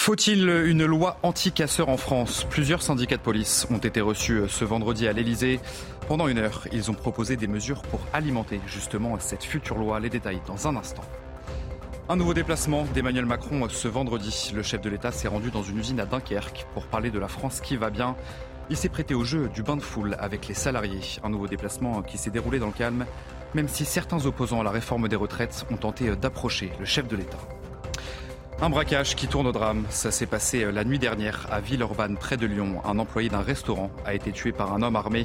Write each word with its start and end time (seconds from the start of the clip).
Faut-il 0.00 0.48
une 0.48 0.86
loi 0.86 1.18
anti-casseurs 1.22 1.90
en 1.90 1.98
France? 1.98 2.46
Plusieurs 2.48 2.82
syndicats 2.82 3.18
de 3.18 3.22
police 3.22 3.66
ont 3.68 3.78
été 3.78 4.00
reçus 4.00 4.42
ce 4.48 4.64
vendredi 4.64 5.06
à 5.06 5.12
l'Elysée. 5.12 5.60
Pendant 6.06 6.28
une 6.28 6.38
heure, 6.38 6.66
ils 6.72 6.90
ont 6.90 6.94
proposé 6.94 7.36
des 7.36 7.48
mesures 7.48 7.82
pour 7.82 8.00
alimenter 8.14 8.60
justement 8.66 9.18
cette 9.18 9.44
future 9.44 9.76
loi. 9.76 10.00
Les 10.00 10.08
détails 10.08 10.40
dans 10.46 10.66
un 10.66 10.76
instant. 10.76 11.02
Un 12.08 12.16
nouveau 12.16 12.32
déplacement 12.32 12.86
d'Emmanuel 12.94 13.26
Macron 13.26 13.68
ce 13.68 13.88
vendredi. 13.88 14.52
Le 14.54 14.62
chef 14.62 14.80
de 14.80 14.88
l'État 14.88 15.12
s'est 15.12 15.28
rendu 15.28 15.50
dans 15.50 15.64
une 15.64 15.78
usine 15.78 16.00
à 16.00 16.06
Dunkerque 16.06 16.64
pour 16.72 16.86
parler 16.86 17.10
de 17.10 17.18
la 17.18 17.28
France 17.28 17.60
qui 17.60 17.76
va 17.76 17.90
bien. 17.90 18.16
Il 18.70 18.78
s'est 18.78 18.88
prêté 18.88 19.14
au 19.14 19.24
jeu 19.24 19.50
du 19.52 19.62
bain 19.62 19.76
de 19.76 19.82
foule 19.82 20.16
avec 20.20 20.46
les 20.48 20.54
salariés. 20.54 21.02
Un 21.22 21.28
nouveau 21.28 21.48
déplacement 21.48 22.00
qui 22.02 22.16
s'est 22.16 22.30
déroulé 22.30 22.60
dans 22.60 22.66
le 22.66 22.72
calme, 22.72 23.04
même 23.52 23.68
si 23.68 23.84
certains 23.84 24.24
opposants 24.24 24.60
à 24.60 24.64
la 24.64 24.70
réforme 24.70 25.08
des 25.08 25.16
retraites 25.16 25.66
ont 25.70 25.76
tenté 25.76 26.14
d'approcher 26.16 26.72
le 26.78 26.86
chef 26.86 27.08
de 27.08 27.16
l'État. 27.16 27.38
Un 28.60 28.70
braquage 28.70 29.14
qui 29.14 29.28
tourne 29.28 29.46
au 29.46 29.52
drame. 29.52 29.84
Ça 29.88 30.10
s'est 30.10 30.26
passé 30.26 30.72
la 30.72 30.82
nuit 30.82 30.98
dernière 30.98 31.46
à 31.48 31.60
Villeurbanne, 31.60 32.16
près 32.16 32.36
de 32.36 32.44
Lyon. 32.44 32.82
Un 32.84 32.98
employé 32.98 33.28
d'un 33.28 33.40
restaurant 33.40 33.92
a 34.04 34.14
été 34.14 34.32
tué 34.32 34.50
par 34.50 34.72
un 34.72 34.82
homme 34.82 34.96
armé. 34.96 35.24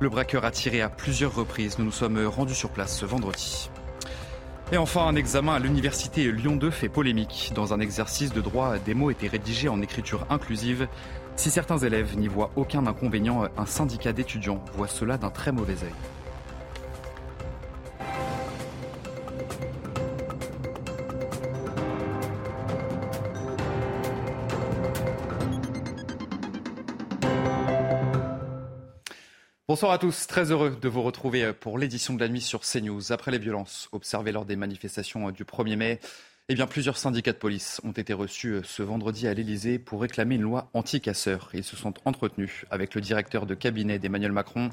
Le 0.00 0.10
braqueur 0.10 0.44
a 0.44 0.50
tiré 0.50 0.82
à 0.82 0.90
plusieurs 0.90 1.34
reprises. 1.34 1.78
Nous 1.78 1.86
nous 1.86 1.90
sommes 1.92 2.22
rendus 2.26 2.54
sur 2.54 2.68
place 2.68 2.94
ce 2.94 3.06
vendredi. 3.06 3.70
Et 4.70 4.76
enfin, 4.76 5.06
un 5.06 5.16
examen 5.16 5.54
à 5.54 5.58
l'université 5.58 6.30
Lyon 6.30 6.56
2 6.56 6.70
fait 6.70 6.90
polémique. 6.90 7.52
Dans 7.54 7.72
un 7.72 7.80
exercice 7.80 8.34
de 8.34 8.42
droit, 8.42 8.76
des 8.76 8.92
mots 8.92 9.10
étaient 9.10 9.28
rédigés 9.28 9.70
en 9.70 9.80
écriture 9.80 10.26
inclusive. 10.28 10.88
Si 11.36 11.50
certains 11.50 11.78
élèves 11.78 12.18
n'y 12.18 12.28
voient 12.28 12.50
aucun 12.54 12.86
inconvénient, 12.86 13.44
un 13.56 13.66
syndicat 13.66 14.12
d'étudiants 14.12 14.62
voit 14.74 14.88
cela 14.88 15.16
d'un 15.16 15.30
très 15.30 15.52
mauvais 15.52 15.72
œil. 15.84 16.17
Bonsoir 29.78 29.92
à 29.92 29.98
tous, 29.98 30.26
très 30.26 30.50
heureux 30.50 30.76
de 30.82 30.88
vous 30.88 31.02
retrouver 31.02 31.52
pour 31.52 31.78
l'édition 31.78 32.12
de 32.12 32.18
la 32.18 32.28
nuit 32.28 32.40
sur 32.40 32.62
CNews. 32.62 33.12
Après 33.12 33.30
les 33.30 33.38
violences 33.38 33.88
observées 33.92 34.32
lors 34.32 34.44
des 34.44 34.56
manifestations 34.56 35.30
du 35.30 35.44
1er 35.44 35.76
mai, 35.76 36.00
eh 36.48 36.56
bien, 36.56 36.66
plusieurs 36.66 36.96
syndicats 36.96 37.32
de 37.32 37.38
police 37.38 37.80
ont 37.84 37.92
été 37.92 38.12
reçus 38.12 38.58
ce 38.64 38.82
vendredi 38.82 39.28
à 39.28 39.34
l'Elysée 39.34 39.78
pour 39.78 40.00
réclamer 40.00 40.34
une 40.34 40.42
loi 40.42 40.68
anti-casseurs. 40.74 41.50
Ils 41.54 41.62
se 41.62 41.76
sont 41.76 41.94
entretenus 42.06 42.66
avec 42.72 42.96
le 42.96 43.00
directeur 43.00 43.46
de 43.46 43.54
cabinet 43.54 44.00
d'Emmanuel 44.00 44.32
Macron, 44.32 44.70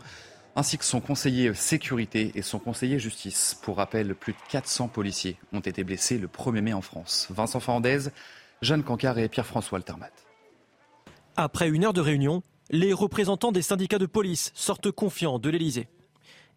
ainsi 0.56 0.80
que 0.80 0.86
son 0.86 1.02
conseiller 1.02 1.53
sécurité 1.53 2.31
et 2.33 2.42
son 2.42 2.58
conseiller 2.58 2.98
justice. 2.98 3.59
Pour 3.61 3.78
rappel, 3.78 4.16
plus 4.16 4.33
de 4.33 4.39
400 4.50 4.88
policiers 4.88 5.38
ont 5.53 5.59
été 5.59 5.83
blessés 5.83 6.17
le 6.17 6.28
1er 6.28 6.61
mai 6.61 6.73
en 6.73 6.81
France. 6.81 7.28
Vincent 7.30 7.59
Fernandez, 7.59 8.09
Jeanne 8.64 8.81
Cancard 8.81 9.20
et 9.20 9.30
Pierre-François 9.30 9.78
Altermat. 9.78 10.09
Après 11.36 11.70
une 11.70 11.86
heure 11.86 11.94
de 11.94 12.02
réunion, 12.02 12.42
les 12.69 12.94
représentants 12.94 13.52
des 13.52 13.61
syndicats 13.61 13.99
de 13.99 14.05
police 14.05 14.52
sortent 14.55 14.92
confiants 14.92 15.39
de 15.39 15.49
l'Elysée. 15.49 15.87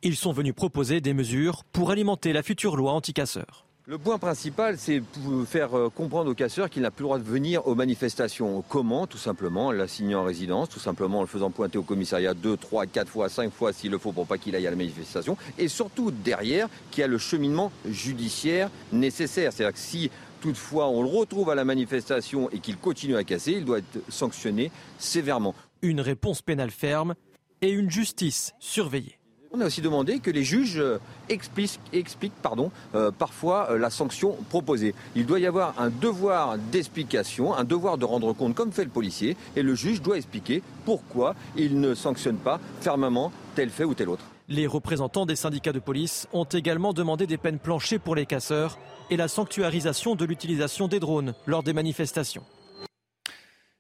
Ils 0.03 0.17
sont 0.17 0.33
venus 0.33 0.55
proposer 0.55 1.01
des 1.01 1.13
mesures 1.13 1.65
pour 1.65 1.91
alimenter 1.91 2.33
la 2.33 2.43
future 2.43 2.77
loi 2.77 2.93
anti-casseurs. 2.93 3.65
Le 3.85 3.97
point 3.97 4.19
principal, 4.19 4.77
c'est 4.77 5.03
faire 5.47 5.71
comprendre 5.95 6.31
aux 6.31 6.35
casseurs 6.35 6.69
qu'il 6.69 6.83
n'a 6.83 6.91
plus 6.91 7.05
le 7.05 7.07
droit 7.07 7.19
de 7.19 7.25
venir 7.25 7.67
aux 7.67 7.75
manifestations. 7.75 8.63
Comment 8.69 9.07
Tout 9.07 9.17
simplement, 9.17 9.73
l'assignant 9.73 10.21
en 10.21 10.25
résidence, 10.25 10.69
tout 10.69 10.79
simplement 10.79 11.21
en 11.21 11.23
le 11.23 11.27
faisant 11.27 11.51
pointer 11.51 11.79
au 11.79 11.83
commissariat 11.83 12.35
deux, 12.35 12.59
trois, 12.59 12.85
quatre 12.85 13.09
fois, 13.09 13.31
cinq 13.31 13.51
fois 13.51 13.73
s'il 13.73 13.91
le 13.91 13.97
faut 13.97 14.13
pour 14.13 14.27
pas 14.27 14.37
qu'il 14.37 14.55
aille 14.55 14.67
à 14.67 14.71
la 14.71 14.77
manifestation. 14.77 15.39
Et 15.57 15.69
surtout 15.69 16.11
derrière, 16.11 16.69
qu'il 16.91 17.01
y 17.01 17.05
a 17.05 17.07
le 17.07 17.17
cheminement 17.17 17.73
judiciaire 17.89 18.69
nécessaire. 18.93 19.55
C'est-à-dire 19.55 19.73
que 19.73 19.81
si 19.81 20.11
toutefois 20.43 20.89
on 20.89 21.03
le 21.03 21.09
retrouve 21.09 21.49
à 21.49 21.55
la 21.55 21.65
manifestation 21.65 22.51
et 22.51 22.59
qu'il 22.59 22.77
continue 22.77 23.17
à 23.17 23.25
casser, 23.25 23.53
il 23.53 23.65
doit 23.65 23.79
être 23.79 24.01
sanctionné 24.11 24.71
sévèrement. 24.99 25.55
Une 25.83 26.01
réponse 26.01 26.43
pénale 26.43 26.71
ferme 26.71 27.15
et 27.63 27.71
une 27.71 27.91
justice 27.91 28.53
surveillée. 28.59 29.19
On 29.53 29.61
a 29.63 29.67
aussi 29.67 29.81
demandé 29.81 30.19
que 30.19 30.31
les 30.31 30.45
juges 30.45 30.83
expliquent, 31.31 31.81
expliquent 31.93 32.43
pardon, 32.43 32.71
euh, 32.95 33.11
parfois 33.11 33.71
euh, 33.71 33.79
la 33.79 33.89
sanction 33.89 34.37
proposée. 34.51 34.95
Il 35.17 35.25
doit 35.25 35.41
y 35.41 35.47
avoir 35.47 35.81
un 35.81 35.89
devoir 35.89 36.59
d'explication, 36.59 37.55
un 37.55 37.65
devoir 37.65 37.97
de 37.97 38.05
rendre 38.05 38.35
compte 38.35 38.55
comme 38.55 38.73
fait 38.73 38.85
le 38.85 38.91
policier, 38.91 39.37
et 39.57 39.63
le 39.63 39.75
juge 39.75 40.03
doit 40.03 40.19
expliquer 40.19 40.63
pourquoi 40.85 41.35
il 41.57 41.81
ne 41.81 41.95
sanctionne 41.95 42.37
pas 42.37 42.61
fermement 42.81 43.33
tel 43.55 43.71
fait 43.71 43.85
ou 43.85 43.95
tel 43.95 44.11
autre. 44.11 44.25
Les 44.49 44.67
représentants 44.67 45.27
des 45.27 45.37
syndicats 45.37 45.73
de 45.73 45.79
police 45.79 46.27
ont 46.33 46.45
également 46.45 46.93
demandé 46.93 47.27
des 47.27 47.39
peines 47.39 47.59
planchées 47.59 47.99
pour 47.99 48.17
les 48.17 48.27
casseurs 48.27 48.79
et 49.11 49.17
la 49.17 49.29
sanctuarisation 49.29 50.15
de 50.15 50.25
l'utilisation 50.25 50.89
des 50.89 51.01
drones 51.01 51.35
lors 51.47 51.63
des 51.63 51.73
manifestations. 51.73 52.45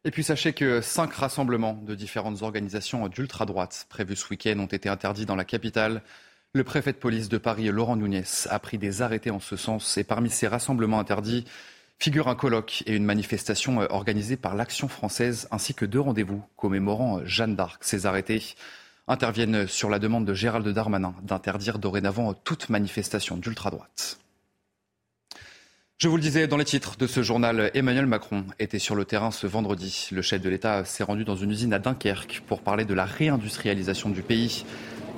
Et 0.04 0.10
puis 0.10 0.22
sachez 0.22 0.52
que 0.52 0.80
cinq 0.80 1.12
rassemblements 1.14 1.74
de 1.74 1.94
différentes 1.94 2.42
organisations 2.42 3.08
d'ultra-droite 3.08 3.86
prévus 3.88 4.16
ce 4.16 4.28
week-end 4.30 4.58
ont 4.60 4.66
été 4.66 4.88
interdits 4.88 5.26
dans 5.26 5.36
la 5.36 5.44
capitale. 5.44 6.02
Le 6.54 6.64
préfet 6.64 6.92
de 6.92 6.98
police 6.98 7.28
de 7.28 7.36
Paris, 7.36 7.66
Laurent 7.66 7.96
Nunez, 7.96 8.24
a 8.48 8.58
pris 8.58 8.78
des 8.78 9.02
arrêtés 9.02 9.30
en 9.30 9.40
ce 9.40 9.56
sens. 9.56 9.98
Et 9.98 10.04
parmi 10.04 10.30
ces 10.30 10.46
rassemblements 10.46 11.00
interdits 11.00 11.44
figurent 11.98 12.28
un 12.28 12.36
colloque 12.36 12.84
et 12.86 12.94
une 12.94 13.04
manifestation 13.04 13.78
organisée 13.90 14.36
par 14.36 14.54
l'Action 14.54 14.86
française, 14.86 15.48
ainsi 15.50 15.74
que 15.74 15.84
deux 15.84 16.00
rendez-vous 16.00 16.42
commémorant 16.56 17.24
Jeanne 17.24 17.56
d'Arc. 17.56 17.82
Ces 17.82 18.06
arrêtés 18.06 18.54
interviennent 19.08 19.66
sur 19.66 19.90
la 19.90 19.98
demande 19.98 20.24
de 20.26 20.32
Gérald 20.32 20.68
Darmanin 20.68 21.14
d'interdire 21.22 21.80
dorénavant 21.80 22.34
toute 22.34 22.68
manifestation 22.68 23.36
d'ultra-droite. 23.36 24.20
Je 26.00 26.06
vous 26.06 26.14
le 26.14 26.22
disais 26.22 26.46
dans 26.46 26.56
les 26.56 26.64
titres 26.64 26.96
de 26.96 27.08
ce 27.08 27.24
journal, 27.24 27.72
Emmanuel 27.74 28.06
Macron 28.06 28.44
était 28.60 28.78
sur 28.78 28.94
le 28.94 29.04
terrain 29.04 29.32
ce 29.32 29.48
vendredi. 29.48 30.08
Le 30.12 30.22
chef 30.22 30.40
de 30.40 30.48
l'État 30.48 30.84
s'est 30.84 31.02
rendu 31.02 31.24
dans 31.24 31.34
une 31.34 31.50
usine 31.50 31.72
à 31.72 31.80
Dunkerque 31.80 32.44
pour 32.46 32.60
parler 32.60 32.84
de 32.84 32.94
la 32.94 33.04
réindustrialisation 33.04 34.08
du 34.08 34.22
pays. 34.22 34.64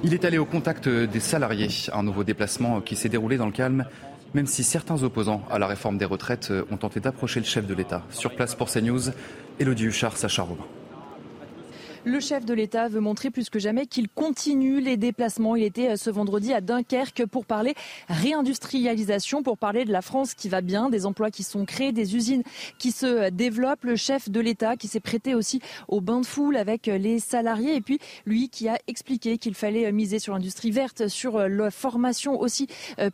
Il 0.05 0.15
est 0.15 0.25
allé 0.25 0.39
au 0.39 0.47
contact 0.47 0.89
des 0.89 1.21
salariés, 1.21 1.69
un 1.93 2.03
nouveau 2.03 2.25
déplacement 2.25 2.81
qui 2.81 2.97
s'est 2.97 3.11
déroulé 3.11 3.37
dans 3.37 3.45
le 3.45 3.53
calme, 3.53 3.85
même 4.33 4.47
si 4.47 4.65
certains 4.65 5.03
opposants 5.03 5.43
à 5.51 5.59
la 5.59 5.67
réforme 5.67 5.99
des 5.99 6.07
retraites 6.07 6.51
ont 6.71 6.79
tenté 6.79 6.99
d'approcher 6.99 7.41
le 7.41 7.47
chef 7.47 7.67
de 7.67 7.75
l'État. 7.75 8.03
Sur 8.09 8.35
place 8.35 8.55
pour 8.55 8.71
CNews, 8.71 9.11
Elodie 9.59 9.85
Huchard, 9.85 10.17
Sacha 10.17 10.45
Robin. 10.45 10.65
Le 12.07 12.19
chef 12.19 12.47
de 12.47 12.55
l'État 12.55 12.89
veut 12.89 13.01
montrer 13.01 13.31
plus 13.31 13.51
que 13.51 13.59
jamais 13.59 13.85
qu'il 13.85 14.09
continue 14.09 14.81
les 14.81 14.97
déplacements. 14.97 15.55
Il 15.55 15.63
était 15.63 15.99
ce 15.99 16.09
vendredi 16.09 16.55
à 16.55 16.63
Dunkerque 16.63 17.27
pour 17.27 17.45
parler 17.45 17.75
réindustrialisation, 18.09 19.43
pour 19.43 19.59
parler 19.59 19.85
de 19.85 19.93
la 19.93 20.01
France 20.01 20.33
qui 20.33 20.49
va 20.49 20.63
bien, 20.63 20.89
des 20.89 21.05
emplois 21.05 21.31
qui 21.31 21.43
sont 21.43 21.67
créés, 21.67 21.93
des 21.93 22.17
usines 22.17 22.43
qui 22.79 22.91
se 22.91 23.29
développent. 23.29 23.85
Le 23.85 23.97
chef 23.97 24.31
de 24.31 24.41
l'État 24.41 24.77
qui 24.77 24.89
s'est 24.89 24.99
prêté 24.99 25.35
aussi 25.35 25.61
au 25.89 26.01
bain 26.01 26.21
de 26.21 26.27
foule 26.27 26.57
avec 26.57 26.87
les 26.87 27.19
salariés 27.19 27.77
et 27.77 27.83
puis 27.83 27.99
lui 28.25 28.49
qui 28.49 28.67
a 28.67 28.79
expliqué 28.87 29.37
qu'il 29.37 29.55
fallait 29.55 29.93
miser 29.93 30.19
sur 30.19 30.33
l'industrie 30.33 30.71
verte, 30.71 31.09
sur 31.09 31.39
la 31.39 31.71
formation 31.71 32.41
aussi 32.41 32.67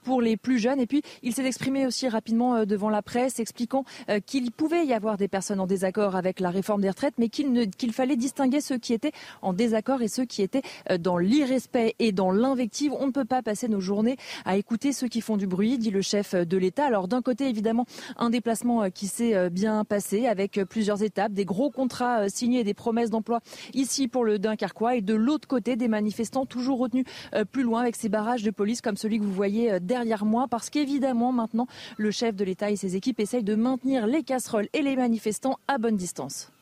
pour 0.05 0.23
les 0.23 0.37
plus 0.37 0.61
jeunes. 0.61 0.79
Et 0.79 0.87
puis 0.87 1.03
il 1.25 1.35
s'est 1.35 1.45
exprimé 1.45 1.87
aussi 1.87 2.09
rapidement 2.09 2.65
devant 2.65 2.91
la 2.91 3.03
presse 3.03 3.41
expliquant 3.41 3.85
qu'il 4.27 4.53
pouvait 4.53 4.87
y 4.87 4.93
avoir 4.93 5.17
des 5.17 5.27
personnes 5.27 5.59
en 5.59 5.67
désaccord 5.67 6.15
avec 6.15 6.39
la 6.39 6.51
réforme 6.51 6.83
des 6.83 6.91
retraites, 6.91 7.15
mais 7.19 7.29
qu'il 7.29 7.93
fallait 7.93 8.15
distinguer 8.15 8.61
ceux 8.77 8.81
qui 8.81 8.93
étaient 8.93 9.13
en 9.41 9.55
désaccord 9.55 10.03
et 10.03 10.09
ceux 10.09 10.27
qui 10.27 10.43
étaient 10.43 10.61
dans 10.99 11.17
l'irrespect 11.17 11.95
et 11.99 12.13
dans 12.13 12.31
l'invective. 12.31 12.93
On 12.99 13.07
ne 13.07 13.11
peut 13.11 13.25
pas 13.25 13.43
passer 13.43 13.69
nos 13.69 13.81
journées 13.81 14.19
à 14.45 14.57
écouter 14.57 14.93
ceux 14.93 15.09
qui 15.09 15.23
font 15.23 15.39
du 15.39 15.47
bruit, 15.47 15.79
dit 15.79 15.91
le 15.91 16.03
chef 16.03 16.35
de 16.35 16.57
l'État. 16.59 16.85
Alors 16.85 17.09
d'un 17.09 17.23
côté, 17.23 17.49
évidemment, 17.49 17.87
un 18.19 18.29
déplacement 18.29 18.91
qui 18.91 19.07
s'est 19.07 19.49
bien 19.49 19.85
passé 19.85 20.27
avec 20.27 20.61
plusieurs 20.69 21.03
étapes, 21.03 21.33
des 21.33 21.47
gros 21.47 21.71
contrats 21.71 22.29
signés, 22.29 22.65
des 22.65 22.75
promesses 22.75 23.09
d'emploi 23.09 23.41
ici 23.73 24.09
pour 24.09 24.25
le 24.25 24.39
Dunkerquois 24.39 24.97
et 24.97 25.01
de 25.01 25.15
l'autre 25.15 25.49
côté, 25.49 25.77
des 25.77 25.89
manifestants 25.89 26.45
toujours 26.45 26.79
retenus 26.79 27.07
plus 27.53 27.63
loin 27.63 27.81
avec 27.81 27.97
ces 27.97 28.11
barrages 28.11 28.43
de 28.43 28.51
police 28.51 28.83
comme 28.83 28.97
celui 28.99 29.19
que 29.19 29.25
vous 29.25 29.33
voyez 29.33 29.81
derrière 29.81 30.27
moi 30.27 30.49
parce 30.51 30.69
qu'évidemment 30.69 31.33
maintenant 31.33 31.67
le 31.97 32.11
chef 32.11 32.37
de 32.37 32.45
l'État 32.45 32.71
et 32.71 32.77
ses 32.77 32.95
équipes 32.95 33.21
essayent 33.21 33.43
de 33.43 33.55
maintenir 33.55 34.07
les 34.07 34.23
casseroles 34.23 34.69
et 34.75 34.83
les 34.83 34.97
manifestants 34.97 35.59
à 35.67 35.79
bonne 35.79 35.97
distance. 35.97 36.53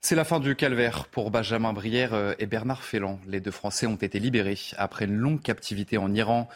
C'est 0.00 0.14
la 0.14 0.24
fin 0.24 0.38
du 0.38 0.54
calvaire 0.54 1.06
pour 1.06 1.30
Benjamin 1.30 1.72
Brière 1.72 2.34
et 2.38 2.46
Bernard 2.46 2.84
Félan. 2.84 3.18
Les 3.26 3.40
deux 3.40 3.50
Français 3.50 3.86
ont 3.86 3.96
été 3.96 4.20
libérés 4.20 4.58
après 4.76 5.06
une 5.06 5.16
longue 5.16 5.42
captivité 5.42 5.98
en 5.98 6.14
Iran. 6.14 6.48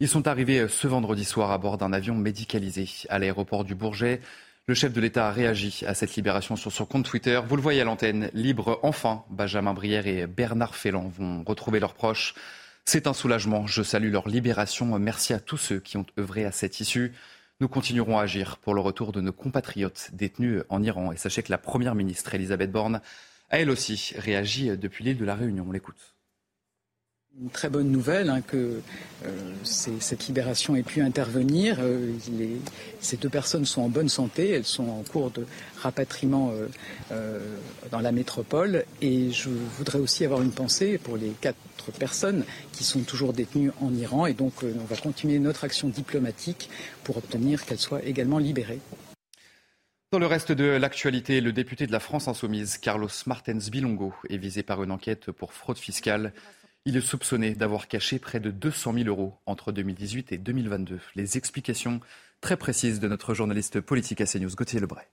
Ils 0.00 0.08
sont 0.08 0.28
arrivés 0.28 0.68
ce 0.68 0.86
vendredi 0.86 1.24
soir 1.24 1.50
à 1.50 1.58
bord 1.58 1.78
d'un 1.78 1.94
avion 1.94 2.14
médicalisé 2.14 2.86
à 3.08 3.18
l'aéroport 3.18 3.64
du 3.64 3.74
Bourget. 3.74 4.20
Le 4.66 4.74
chef 4.74 4.92
de 4.92 5.00
l'État 5.00 5.28
a 5.28 5.32
réagi 5.32 5.82
à 5.86 5.94
cette 5.94 6.14
libération 6.14 6.56
sur 6.56 6.72
son 6.72 6.84
compte 6.84 7.06
Twitter. 7.06 7.40
Vous 7.44 7.56
le 7.56 7.62
voyez 7.62 7.80
à 7.80 7.84
l'antenne, 7.84 8.30
libre 8.34 8.78
enfin. 8.82 9.24
Benjamin 9.30 9.72
Brière 9.72 10.06
et 10.06 10.26
Bernard 10.26 10.76
Félan 10.76 11.08
vont 11.08 11.42
retrouver 11.44 11.80
leurs 11.80 11.94
proches. 11.94 12.34
C'est 12.84 13.06
un 13.06 13.14
soulagement. 13.14 13.66
Je 13.66 13.82
salue 13.82 14.12
leur 14.12 14.28
libération. 14.28 14.98
Merci 14.98 15.32
à 15.32 15.40
tous 15.40 15.56
ceux 15.56 15.80
qui 15.80 15.96
ont 15.96 16.06
œuvré 16.18 16.44
à 16.44 16.52
cette 16.52 16.80
issue. 16.80 17.14
Nous 17.60 17.68
continuerons 17.68 18.18
à 18.18 18.22
agir 18.22 18.56
pour 18.56 18.72
le 18.72 18.80
retour 18.80 19.12
de 19.12 19.20
nos 19.20 19.34
compatriotes 19.34 20.10
détenus 20.14 20.62
en 20.70 20.82
Iran. 20.82 21.12
Et 21.12 21.18
sachez 21.18 21.42
que 21.42 21.50
la 21.50 21.58
Première 21.58 21.94
ministre 21.94 22.34
Elisabeth 22.34 22.72
Borne 22.72 23.02
a 23.50 23.58
elle 23.58 23.68
aussi 23.68 24.14
réagi 24.16 24.74
depuis 24.78 25.04
l'île 25.04 25.18
de 25.18 25.26
la 25.26 25.34
Réunion. 25.34 25.66
On 25.68 25.72
l'écoute. 25.72 26.14
Une 27.38 27.48
très 27.48 27.70
bonne 27.70 27.90
nouvelle 27.90 28.28
hein, 28.28 28.40
que 28.40 28.82
euh, 29.24 29.52
cette 29.62 30.26
libération 30.26 30.74
ait 30.74 30.82
pu 30.82 31.00
intervenir. 31.00 31.76
Euh, 31.78 32.12
ces 32.98 33.16
deux 33.16 33.28
personnes 33.28 33.64
sont 33.64 33.82
en 33.82 33.88
bonne 33.88 34.08
santé, 34.08 34.50
elles 34.50 34.64
sont 34.64 34.88
en 34.88 35.02
cours 35.04 35.30
de 35.30 35.46
rapatriement 35.76 36.52
euh, 37.12 37.38
dans 37.92 38.00
la 38.00 38.10
métropole. 38.10 38.84
Et 39.00 39.30
je 39.30 39.48
voudrais 39.48 40.00
aussi 40.00 40.24
avoir 40.24 40.42
une 40.42 40.50
pensée 40.50 40.98
pour 40.98 41.16
les 41.16 41.30
quatre 41.40 41.56
personnes 41.98 42.44
qui 42.72 42.82
sont 42.82 43.00
toujours 43.00 43.32
détenues 43.32 43.70
en 43.80 43.94
Iran. 43.94 44.26
Et 44.26 44.34
donc 44.34 44.64
on 44.64 44.84
va 44.84 44.96
continuer 44.96 45.38
notre 45.38 45.62
action 45.62 45.88
diplomatique 45.88 46.68
pour 47.04 47.16
obtenir 47.16 47.64
qu'elles 47.64 47.78
soient 47.78 48.02
également 48.04 48.38
libérées. 48.38 48.80
Dans 50.12 50.18
le 50.18 50.26
reste 50.26 50.50
de 50.50 50.64
l'actualité, 50.64 51.40
le 51.40 51.52
député 51.52 51.86
de 51.86 51.92
la 51.92 52.00
France 52.00 52.26
insoumise, 52.26 52.78
Carlos 52.78 53.08
Martens 53.26 53.70
Bilongo, 53.70 54.12
est 54.28 54.38
visé 54.38 54.64
par 54.64 54.82
une 54.82 54.90
enquête 54.90 55.30
pour 55.30 55.52
fraude 55.52 55.78
fiscale. 55.78 56.32
Il 56.86 56.96
est 56.96 57.02
soupçonné 57.02 57.54
d'avoir 57.54 57.88
caché 57.88 58.18
près 58.18 58.40
de 58.40 58.50
200 58.50 58.94
000 58.94 59.08
euros 59.08 59.38
entre 59.44 59.70
2018 59.70 60.32
et 60.32 60.38
2022. 60.38 60.98
Les 61.14 61.36
explications 61.36 62.00
très 62.40 62.56
précises 62.56 63.00
de 63.00 63.08
notre 63.08 63.34
journaliste 63.34 63.82
politique 63.82 64.22
à 64.22 64.26
CNews, 64.26 64.54
Gauthier 64.56 64.80
Lebray. 64.80 65.04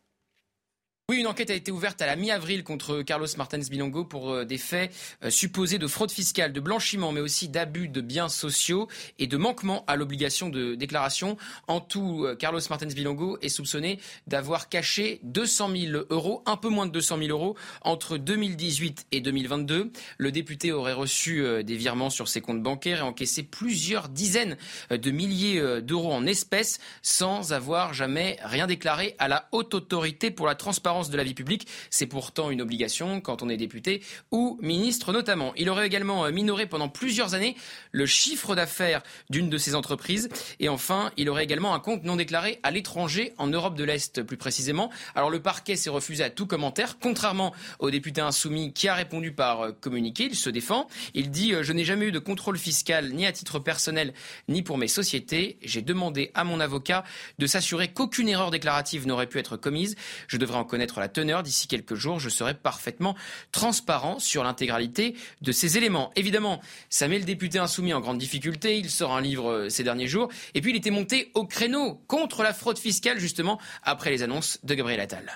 Oui, 1.09 1.19
une 1.19 1.27
enquête 1.27 1.49
a 1.51 1.53
été 1.53 1.71
ouverte 1.71 2.01
à 2.01 2.05
la 2.05 2.17
mi-avril 2.17 2.65
contre 2.65 3.01
Carlos 3.01 3.29
Martens 3.37 3.69
Bilongo 3.69 4.03
pour 4.03 4.29
euh, 4.29 4.43
des 4.43 4.57
faits 4.57 4.93
euh, 5.23 5.29
supposés 5.29 5.77
de 5.77 5.87
fraude 5.87 6.11
fiscale, 6.11 6.51
de 6.51 6.59
blanchiment, 6.59 7.13
mais 7.13 7.21
aussi 7.21 7.47
d'abus 7.47 7.87
de 7.87 8.01
biens 8.01 8.27
sociaux 8.27 8.89
et 9.17 9.25
de 9.25 9.37
manquement 9.37 9.85
à 9.87 9.95
l'obligation 9.95 10.49
de 10.49 10.75
déclaration. 10.75 11.37
En 11.69 11.79
tout, 11.79 12.25
euh, 12.25 12.35
Carlos 12.35 12.59
Martens 12.69 12.93
Bilongo 12.93 13.37
est 13.41 13.47
soupçonné 13.47 14.01
d'avoir 14.27 14.67
caché 14.67 15.21
200 15.23 15.69
000 15.77 16.03
euros, 16.09 16.43
un 16.45 16.57
peu 16.57 16.67
moins 16.67 16.85
de 16.85 16.91
200 16.91 17.19
000 17.19 17.29
euros, 17.29 17.55
entre 17.83 18.17
2018 18.17 19.05
et 19.13 19.21
2022. 19.21 19.93
Le 20.17 20.31
député 20.33 20.73
aurait 20.73 20.91
reçu 20.91 21.41
des 21.63 21.77
virements 21.77 22.09
sur 22.09 22.27
ses 22.27 22.41
comptes 22.41 22.61
bancaires 22.61 22.99
et 22.99 23.03
encaissé 23.03 23.43
plusieurs 23.43 24.09
dizaines 24.09 24.57
de 24.89 25.11
milliers 25.11 25.81
d'euros 25.81 26.11
en 26.11 26.25
espèces 26.25 26.79
sans 27.01 27.53
avoir 27.53 27.93
jamais 27.93 28.37
rien 28.43 28.67
déclaré 28.67 29.15
à 29.19 29.29
la 29.29 29.47
haute 29.53 29.73
autorité 29.73 30.31
pour 30.31 30.47
la 30.47 30.55
transparence 30.55 30.96
de 31.05 31.17
la 31.17 31.23
vie 31.23 31.33
publique. 31.33 31.67
C'est 31.89 32.07
pourtant 32.07 32.49
une 32.49 32.61
obligation 32.61 33.21
quand 33.21 33.43
on 33.43 33.49
est 33.49 33.57
député 33.57 34.01
ou 34.31 34.57
ministre 34.61 35.13
notamment. 35.13 35.53
Il 35.55 35.69
aurait 35.69 35.85
également 35.85 36.25
euh, 36.25 36.31
minoré 36.31 36.65
pendant 36.65 36.89
plusieurs 36.89 37.33
années 37.33 37.55
le 37.91 38.05
chiffre 38.05 38.55
d'affaires 38.55 39.03
d'une 39.29 39.49
de 39.49 39.57
ses 39.57 39.75
entreprises. 39.75 40.29
Et 40.59 40.69
enfin, 40.69 41.11
il 41.17 41.29
aurait 41.29 41.43
également 41.43 41.75
un 41.75 41.79
compte 41.79 42.03
non 42.03 42.15
déclaré 42.15 42.59
à 42.63 42.71
l'étranger, 42.71 43.33
en 43.37 43.47
Europe 43.47 43.75
de 43.75 43.83
l'Est 43.83 44.23
plus 44.23 44.37
précisément. 44.37 44.89
Alors 45.15 45.29
le 45.29 45.41
parquet 45.41 45.75
s'est 45.75 45.89
refusé 45.89 46.23
à 46.23 46.29
tout 46.29 46.47
commentaire, 46.47 46.97
contrairement 46.99 47.53
au 47.79 47.91
député 47.91 48.21
insoumis 48.21 48.73
qui 48.73 48.87
a 48.87 48.95
répondu 48.95 49.31
par 49.31 49.61
euh, 49.61 49.71
communiqué. 49.71 50.25
Il 50.25 50.35
se 50.35 50.49
défend. 50.49 50.87
Il 51.13 51.29
dit 51.29 51.53
euh, 51.53 51.63
Je 51.63 51.73
n'ai 51.73 51.85
jamais 51.85 52.07
eu 52.07 52.11
de 52.11 52.19
contrôle 52.19 52.57
fiscal, 52.57 53.13
ni 53.13 53.25
à 53.25 53.31
titre 53.31 53.59
personnel, 53.59 54.13
ni 54.47 54.61
pour 54.63 54.77
mes 54.77 54.87
sociétés. 54.87 55.57
J'ai 55.61 55.81
demandé 55.81 56.31
à 56.33 56.43
mon 56.43 56.59
avocat 56.59 57.03
de 57.37 57.47
s'assurer 57.47 57.89
qu'aucune 57.89 58.29
erreur 58.29 58.51
déclarative 58.51 59.07
n'aurait 59.07 59.27
pu 59.27 59.39
être 59.39 59.57
commise. 59.57 59.95
Je 60.27 60.37
devrais 60.37 60.57
en 60.57 60.63
connaître 60.63 60.86
la 60.95 61.09
teneur. 61.09 61.43
D'ici 61.43 61.67
quelques 61.67 61.95
jours, 61.95 62.19
je 62.19 62.29
serai 62.29 62.53
parfaitement 62.53 63.15
transparent 63.51 64.19
sur 64.19 64.43
l'intégralité 64.43 65.15
de 65.41 65.51
ces 65.51 65.77
éléments. 65.77 66.11
Évidemment, 66.15 66.61
ça 66.89 67.07
met 67.07 67.19
le 67.19 67.25
député 67.25 67.59
insoumis 67.59 67.93
en 67.93 67.99
grande 67.99 68.17
difficulté. 68.17 68.77
Il 68.77 68.89
sort 68.89 69.15
un 69.15 69.21
livre 69.21 69.51
euh, 69.51 69.69
ces 69.69 69.83
derniers 69.83 70.07
jours. 70.07 70.29
Et 70.53 70.61
puis, 70.61 70.71
il 70.71 70.77
était 70.77 70.89
monté 70.89 71.31
au 71.33 71.45
créneau 71.45 72.01
contre 72.07 72.43
la 72.43 72.53
fraude 72.53 72.77
fiscale, 72.77 73.19
justement, 73.19 73.59
après 73.83 74.09
les 74.09 74.23
annonces 74.23 74.59
de 74.63 74.73
Gabriel 74.73 74.99
Attal. 74.99 75.31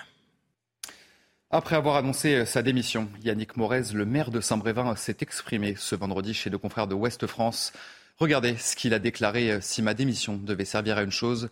Après 1.54 1.76
avoir 1.76 1.96
annoncé 1.96 2.34
euh, 2.34 2.44
sa 2.46 2.62
démission, 2.62 3.10
Yannick 3.22 3.58
Morez, 3.58 3.92
le 3.92 4.06
maire 4.06 4.30
de 4.30 4.40
Saint-Brévin, 4.40 4.96
s'est 4.96 5.18
exprimé 5.20 5.74
ce 5.76 5.94
vendredi 5.94 6.32
chez 6.32 6.48
deux 6.48 6.56
confrères 6.56 6.86
de 6.86 6.94
Ouest 6.94 7.26
France. 7.26 7.74
Regardez 8.18 8.56
ce 8.56 8.74
qu'il 8.74 8.94
a 8.94 8.98
déclaré 8.98 9.52
euh, 9.52 9.58
si 9.60 9.82
ma 9.82 9.92
démission 9.92 10.36
devait 10.36 10.64
servir 10.64 10.96
à 10.96 11.02
une 11.02 11.10
chose, 11.10 11.50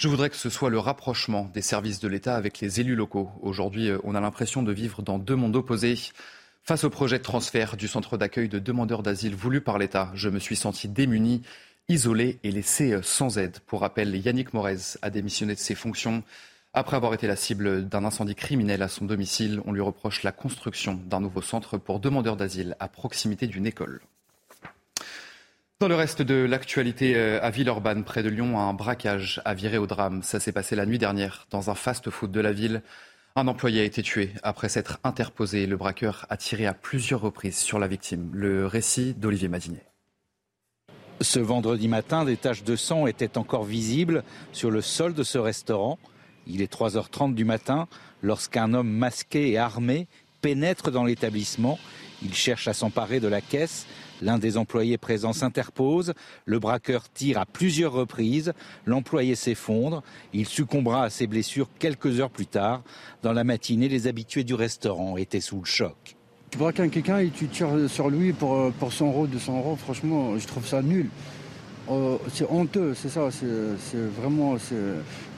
je 0.00 0.08
voudrais 0.08 0.30
que 0.30 0.36
ce 0.36 0.48
soit 0.48 0.70
le 0.70 0.78
rapprochement 0.78 1.50
des 1.52 1.60
services 1.60 2.00
de 2.00 2.08
l'État 2.08 2.34
avec 2.34 2.60
les 2.60 2.80
élus 2.80 2.96
locaux. 2.96 3.30
Aujourd'hui, 3.42 3.90
euh, 3.90 3.98
on 4.02 4.14
a 4.14 4.20
l'impression 4.20 4.62
de 4.62 4.72
vivre 4.72 5.02
dans 5.02 5.18
deux 5.18 5.36
mondes 5.36 5.56
opposés. 5.56 5.98
Face 6.64 6.84
au 6.84 6.90
projet 6.90 7.18
de 7.18 7.22
transfert 7.22 7.76
du 7.76 7.86
centre 7.86 8.16
d'accueil 8.16 8.48
de 8.48 8.58
demandeurs 8.58 9.02
d'asile 9.02 9.34
voulu 9.34 9.60
par 9.60 9.76
l'État, 9.76 10.10
je 10.14 10.30
me 10.30 10.38
suis 10.38 10.56
senti 10.56 10.88
démuni, 10.88 11.42
isolé 11.90 12.40
et 12.44 12.50
laissé 12.50 12.92
euh, 12.92 13.02
sans 13.02 13.36
aide. 13.36 13.58
Pour 13.66 13.82
rappel, 13.82 14.16
Yannick 14.16 14.54
Morez 14.54 14.96
a 15.02 15.10
démissionné 15.10 15.54
de 15.54 15.60
ses 15.60 15.74
fonctions. 15.74 16.22
Après 16.72 16.96
avoir 16.96 17.12
été 17.12 17.26
la 17.26 17.36
cible 17.36 17.86
d'un 17.86 18.06
incendie 18.06 18.34
criminel 18.34 18.80
à 18.80 18.88
son 18.88 19.04
domicile, 19.04 19.60
on 19.66 19.72
lui 19.72 19.82
reproche 19.82 20.22
la 20.22 20.32
construction 20.32 20.94
d'un 20.94 21.20
nouveau 21.20 21.42
centre 21.42 21.76
pour 21.76 22.00
demandeurs 22.00 22.36
d'asile 22.36 22.74
à 22.80 22.88
proximité 22.88 23.46
d'une 23.46 23.66
école. 23.66 24.00
Dans 25.80 25.88
le 25.88 25.94
reste 25.94 26.20
de 26.20 26.34
l'actualité, 26.34 27.16
euh, 27.16 27.40
à 27.40 27.48
Villeurbanne, 27.48 28.04
près 28.04 28.22
de 28.22 28.28
Lyon, 28.28 28.60
un 28.60 28.74
braquage 28.74 29.40
a 29.46 29.54
viré 29.54 29.78
au 29.78 29.86
drame. 29.86 30.22
Ça 30.22 30.38
s'est 30.38 30.52
passé 30.52 30.76
la 30.76 30.84
nuit 30.84 30.98
dernière 30.98 31.46
dans 31.50 31.70
un 31.70 31.74
fast-food 31.74 32.30
de 32.30 32.40
la 32.40 32.52
ville. 32.52 32.82
Un 33.34 33.48
employé 33.48 33.80
a 33.80 33.84
été 33.84 34.02
tué 34.02 34.34
après 34.42 34.68
s'être 34.68 34.98
interposé. 35.04 35.64
Le 35.64 35.78
braqueur 35.78 36.26
a 36.28 36.36
tiré 36.36 36.66
à 36.66 36.74
plusieurs 36.74 37.22
reprises 37.22 37.56
sur 37.56 37.78
la 37.78 37.86
victime. 37.86 38.28
Le 38.34 38.66
récit 38.66 39.14
d'Olivier 39.14 39.48
Madinet. 39.48 39.86
Ce 41.22 41.38
vendredi 41.38 41.88
matin, 41.88 42.26
des 42.26 42.36
taches 42.36 42.62
de 42.62 42.76
sang 42.76 43.06
étaient 43.06 43.38
encore 43.38 43.64
visibles 43.64 44.22
sur 44.52 44.70
le 44.70 44.82
sol 44.82 45.14
de 45.14 45.22
ce 45.22 45.38
restaurant. 45.38 45.98
Il 46.46 46.60
est 46.60 46.70
3h30 46.70 47.32
du 47.32 47.46
matin 47.46 47.88
lorsqu'un 48.22 48.74
homme 48.74 48.90
masqué 48.90 49.50
et 49.52 49.56
armé 49.56 50.08
pénètre 50.42 50.90
dans 50.90 51.04
l'établissement. 51.04 51.78
Il 52.22 52.34
cherche 52.34 52.68
à 52.68 52.74
s'emparer 52.74 53.18
de 53.18 53.28
la 53.28 53.40
caisse 53.40 53.86
L'un 54.20 54.38
des 54.38 54.56
employés 54.56 54.98
présents 54.98 55.32
s'interpose, 55.32 56.14
le 56.44 56.58
braqueur 56.58 57.10
tire 57.10 57.38
à 57.38 57.46
plusieurs 57.46 57.92
reprises, 57.92 58.52
l'employé 58.86 59.34
s'effondre, 59.34 60.02
il 60.32 60.46
succombera 60.46 61.04
à 61.04 61.10
ses 61.10 61.26
blessures 61.26 61.68
quelques 61.78 62.20
heures 62.20 62.30
plus 62.30 62.46
tard. 62.46 62.82
Dans 63.22 63.32
la 63.32 63.44
matinée, 63.44 63.88
les 63.88 64.06
habitués 64.06 64.44
du 64.44 64.54
restaurant 64.54 65.16
étaient 65.16 65.40
sous 65.40 65.60
le 65.60 65.64
choc. 65.64 66.16
Tu 66.50 66.58
braques 66.58 66.90
quelqu'un 66.90 67.18
et 67.18 67.30
tu 67.30 67.46
tires 67.46 67.88
sur 67.88 68.10
lui 68.10 68.32
pour, 68.32 68.56
euh, 68.56 68.74
pour 68.78 68.92
100 68.92 69.06
euros, 69.06 69.26
200 69.26 69.58
euros, 69.58 69.76
franchement, 69.76 70.36
je 70.36 70.46
trouve 70.46 70.66
ça 70.66 70.82
nul. 70.82 71.08
Euh, 71.90 72.18
c'est 72.32 72.48
honteux, 72.48 72.94
c'est 72.94 73.08
ça. 73.08 73.28
C'est 73.30 73.98
vraiment, 74.20 74.56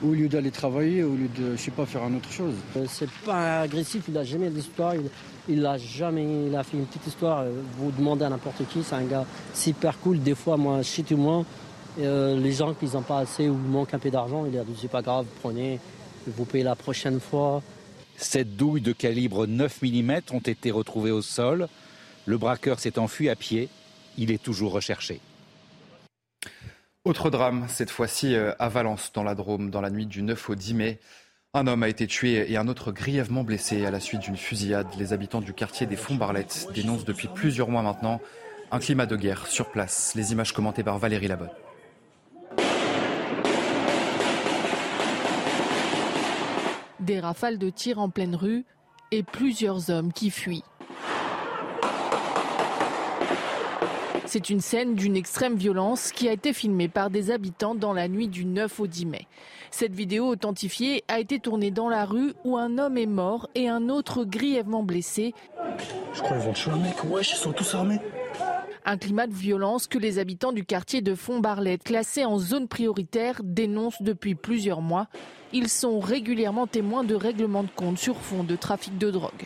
au 0.03 0.11
lieu 0.11 0.27
d'aller 0.27 0.51
travailler, 0.51 1.03
au 1.03 1.15
lieu 1.15 1.27
de, 1.35 1.55
je 1.55 1.61
sais 1.61 1.71
pas, 1.71 1.85
faire 1.85 2.03
une 2.03 2.17
autre 2.17 2.31
chose. 2.31 2.53
Euh, 2.77 2.85
c'est 2.87 3.09
pas 3.25 3.61
agressif, 3.61 4.03
il 4.07 4.17
a 4.17 4.23
jamais 4.23 4.49
d'histoire. 4.49 4.93
Il 5.49 5.65
a 5.65 5.77
jamais, 5.77 6.47
il 6.47 6.55
a 6.55 6.63
fait 6.63 6.77
une 6.77 6.85
petite 6.85 7.07
histoire. 7.07 7.39
Euh, 7.39 7.51
vous 7.77 7.91
demandez 7.91 8.25
à 8.25 8.29
n'importe 8.29 8.67
qui, 8.69 8.83
c'est 8.83 8.95
un 8.95 9.05
gars 9.05 9.25
super 9.53 9.97
cool. 9.99 10.19
Des 10.19 10.35
fois, 10.35 10.57
moi, 10.57 10.83
chez 10.83 11.03
tout 11.03 11.17
moi, 11.17 11.43
les 11.97 12.51
gens 12.51 12.73
qui 12.73 12.85
n'ont 12.85 13.01
pas 13.01 13.19
assez 13.19 13.49
ou 13.49 13.55
manquent 13.55 13.93
un 13.95 13.99
peu 13.99 14.11
d'argent, 14.11 14.45
il 14.45 14.57
a 14.57 14.63
dit 14.63 14.75
c'est 14.79 14.91
pas 14.91 15.01
grave, 15.01 15.25
prenez, 15.41 15.79
vous 16.27 16.45
payez 16.45 16.63
la 16.63 16.75
prochaine 16.75 17.19
fois. 17.19 17.63
Sept 18.17 18.55
douilles 18.55 18.81
de 18.81 18.93
calibre 18.93 19.47
9 19.47 19.81
mm 19.81 20.21
ont 20.31 20.39
été 20.39 20.69
retrouvées 20.69 21.11
au 21.11 21.23
sol. 21.23 21.67
Le 22.25 22.37
braqueur 22.37 22.79
s'est 22.79 22.99
enfui 22.99 23.27
à 23.27 23.35
pied. 23.35 23.69
Il 24.17 24.31
est 24.31 24.41
toujours 24.41 24.71
recherché. 24.71 25.19
Autre 27.05 27.29
drame, 27.29 27.65
cette 27.67 27.91
fois-ci 27.91 28.33
euh, 28.33 28.53
à 28.59 28.69
Valence, 28.69 29.11
dans 29.13 29.23
la 29.23 29.35
Drôme, 29.35 29.69
dans 29.69 29.81
la 29.81 29.89
nuit 29.89 30.05
du 30.05 30.21
9 30.23 30.51
au 30.51 30.55
10 30.55 30.73
mai. 30.73 30.99
Un 31.53 31.67
homme 31.67 31.83
a 31.83 31.89
été 31.89 32.07
tué 32.07 32.49
et 32.49 32.55
un 32.55 32.69
autre 32.69 32.93
grièvement 32.93 33.43
blessé 33.43 33.85
à 33.85 33.91
la 33.91 33.99
suite 33.99 34.21
d'une 34.21 34.37
fusillade. 34.37 34.87
Les 34.97 35.11
habitants 35.11 35.41
du 35.41 35.53
quartier 35.53 35.85
des 35.85 35.97
Fonds-Barlettes 35.97 36.69
dénoncent 36.73 37.03
depuis 37.03 37.27
plusieurs 37.27 37.67
mois 37.67 37.81
maintenant 37.81 38.21
un 38.71 38.79
climat 38.79 39.05
de 39.05 39.17
guerre 39.17 39.47
sur 39.47 39.69
place. 39.69 40.13
Les 40.15 40.31
images 40.31 40.53
commentées 40.53 40.81
par 40.81 40.97
Valérie 40.97 41.27
Labonne. 41.27 41.49
Des 47.01 47.19
rafales 47.19 47.57
de 47.57 47.69
tirs 47.69 47.99
en 47.99 48.07
pleine 48.07 48.37
rue 48.37 48.63
et 49.11 49.23
plusieurs 49.23 49.89
hommes 49.89 50.13
qui 50.13 50.29
fuient. 50.29 50.63
C'est 54.33 54.49
une 54.49 54.61
scène 54.61 54.95
d'une 54.95 55.15
extrême 55.15 55.57
violence 55.57 56.11
qui 56.11 56.27
a 56.27 56.31
été 56.31 56.53
filmée 56.53 56.87
par 56.87 57.11
des 57.11 57.29
habitants 57.29 57.75
dans 57.75 57.93
la 57.93 58.07
nuit 58.07 58.27
du 58.27 58.45
9 58.45 58.79
au 58.79 58.87
10 58.87 59.05
mai. 59.05 59.27
Cette 59.69 59.93
vidéo 59.93 60.25
authentifiée 60.25 61.03
a 61.07 61.19
été 61.19 61.37
tournée 61.37 61.69
dans 61.69 61.87
la 61.87 62.03
rue 62.03 62.33
où 62.43 62.57
un 62.57 62.79
homme 62.79 62.97
est 62.97 63.05
mort 63.05 63.47
et 63.53 63.69
un 63.69 63.89
autre 63.89 64.23
grièvement 64.23 64.81
blessé. 64.81 65.35
Je 66.15 66.21
crois 66.23 66.35
qu'ils 66.35 66.47
vont 66.47 66.53
tuer 66.53 66.71
un 66.71 66.77
mec. 66.77 67.03
Wesh, 67.03 67.33
ils 67.33 67.35
sont 67.35 67.53
tous 67.53 67.75
armés. 67.75 67.99
Un 68.85 68.97
climat 68.97 69.27
de 69.27 69.35
violence 69.35 69.85
que 69.85 69.99
les 69.99 70.17
habitants 70.17 70.51
du 70.51 70.65
quartier 70.65 71.01
de 71.01 71.13
Font-Barlette, 71.13 71.83
classé 71.83 72.25
en 72.25 72.39
zone 72.39 72.67
prioritaire, 72.67 73.39
dénoncent 73.43 74.01
depuis 74.01 74.33
plusieurs 74.33 74.81
mois. 74.81 75.09
Ils 75.51 75.69
sont 75.69 75.99
régulièrement 75.99 76.65
témoins 76.65 77.03
de 77.03 77.13
règlements 77.13 77.61
de 77.61 77.69
compte 77.75 77.99
sur 77.99 78.17
fond 78.17 78.43
de 78.43 78.55
trafic 78.55 78.97
de 78.97 79.11
drogue. 79.11 79.45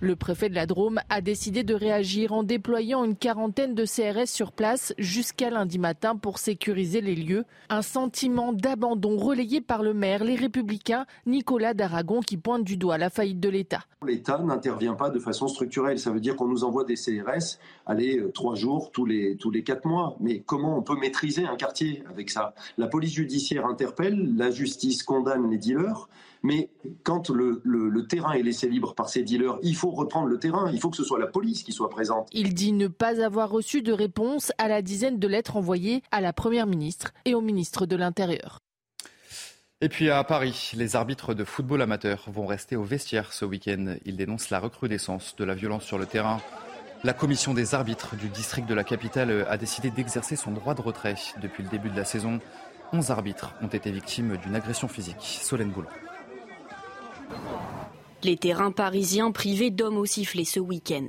Le 0.00 0.14
préfet 0.14 0.48
de 0.48 0.54
la 0.54 0.66
Drôme 0.66 1.00
a 1.08 1.20
décidé 1.20 1.64
de 1.64 1.74
réagir 1.74 2.32
en 2.32 2.44
déployant 2.44 3.02
une 3.04 3.16
quarantaine 3.16 3.74
de 3.74 3.84
CRS 3.84 4.28
sur 4.28 4.52
place 4.52 4.94
jusqu'à 4.96 5.50
lundi 5.50 5.80
matin 5.80 6.14
pour 6.14 6.38
sécuriser 6.38 7.00
les 7.00 7.16
lieux. 7.16 7.44
Un 7.68 7.82
sentiment 7.82 8.52
d'abandon 8.52 9.16
relayé 9.16 9.60
par 9.60 9.82
le 9.82 9.94
maire, 9.94 10.22
les 10.22 10.36
républicains, 10.36 11.04
Nicolas 11.26 11.74
Daragon, 11.74 12.20
qui 12.20 12.36
pointe 12.36 12.62
du 12.62 12.76
doigt 12.76 12.96
la 12.96 13.10
faillite 13.10 13.40
de 13.40 13.48
l'État. 13.48 13.80
L'État 14.06 14.38
n'intervient 14.38 14.94
pas 14.94 15.10
de 15.10 15.18
façon 15.18 15.48
structurelle. 15.48 15.98
Ça 15.98 16.12
veut 16.12 16.20
dire 16.20 16.36
qu'on 16.36 16.46
nous 16.46 16.62
envoie 16.62 16.84
des 16.84 16.94
CRS, 16.94 17.58
allez, 17.84 18.18
euh, 18.18 18.30
trois 18.30 18.54
jours 18.54 18.92
tous 18.92 19.04
les, 19.04 19.36
tous 19.36 19.50
les 19.50 19.64
quatre 19.64 19.84
mois. 19.84 20.16
Mais 20.20 20.44
comment 20.46 20.78
on 20.78 20.82
peut 20.82 20.96
maîtriser 20.96 21.44
un 21.44 21.56
quartier 21.56 22.04
avec 22.08 22.30
ça? 22.30 22.54
La 22.76 22.86
police 22.86 23.14
judiciaire 23.14 23.66
interpelle, 23.66 24.36
la 24.36 24.52
justice 24.52 25.02
condamne 25.02 25.50
les 25.50 25.58
dealers. 25.58 26.08
Mais 26.42 26.70
quand 27.02 27.30
le, 27.30 28.06
terrain 28.08 28.32
est 28.32 28.42
laissé 28.42 28.68
libre 28.68 28.94
par 28.94 29.08
ces 29.08 29.22
dealers, 29.22 29.58
il 29.62 29.74
faut 29.74 29.90
reprendre 29.90 30.28
le 30.28 30.38
terrain. 30.38 30.70
Il 30.72 30.80
faut 30.80 30.90
que 30.90 30.96
ce 30.96 31.04
soit 31.04 31.18
la 31.18 31.26
police 31.26 31.62
qui 31.62 31.72
soit 31.72 31.90
présente. 31.90 32.28
Il 32.32 32.54
dit 32.54 32.72
ne 32.72 32.88
pas 32.88 33.22
avoir 33.22 33.50
reçu 33.50 33.82
de 33.82 33.92
réponse 33.92 34.52
à 34.58 34.68
la 34.68 34.82
dizaine 34.82 35.18
de 35.18 35.28
lettres 35.28 35.56
envoyées 35.56 36.02
à 36.10 36.20
la 36.20 36.32
Première 36.32 36.66
ministre 36.66 37.12
et 37.24 37.34
au 37.34 37.40
ministre 37.40 37.86
de 37.86 37.96
l'Intérieur. 37.96 38.60
Et 39.80 39.88
puis 39.88 40.10
à 40.10 40.24
Paris, 40.24 40.72
les 40.74 40.96
arbitres 40.96 41.34
de 41.34 41.44
football 41.44 41.82
amateur 41.82 42.24
vont 42.32 42.46
rester 42.46 42.74
au 42.74 42.82
vestiaire 42.82 43.32
ce 43.32 43.44
week-end. 43.44 43.94
Ils 44.04 44.16
dénoncent 44.16 44.50
la 44.50 44.58
recrudescence 44.58 45.36
de 45.36 45.44
la 45.44 45.54
violence 45.54 45.84
sur 45.84 45.98
le 45.98 46.06
terrain. 46.06 46.40
La 47.04 47.12
commission 47.12 47.54
des 47.54 47.76
arbitres 47.76 48.16
du 48.16 48.28
district 48.28 48.68
de 48.68 48.74
la 48.74 48.82
capitale 48.82 49.46
a 49.48 49.56
décidé 49.56 49.90
d'exercer 49.90 50.34
son 50.34 50.50
droit 50.50 50.74
de 50.74 50.80
retrait 50.80 51.14
depuis 51.40 51.62
le 51.62 51.68
début 51.68 51.90
de 51.90 51.96
la 51.96 52.04
saison. 52.04 52.40
11 52.92 53.12
arbitres 53.12 53.54
ont 53.62 53.68
été 53.68 53.92
victimes 53.92 54.36
d'une 54.38 54.56
agression 54.56 54.88
physique. 54.88 55.40
Solène 55.42 55.70
Boulot. 55.70 55.88
Les 58.24 58.36
terrains 58.36 58.72
parisiens 58.72 59.30
privés 59.30 59.70
d'hommes 59.70 59.98
au 59.98 60.06
sifflet 60.06 60.44
ce 60.44 60.60
week-end. 60.60 61.08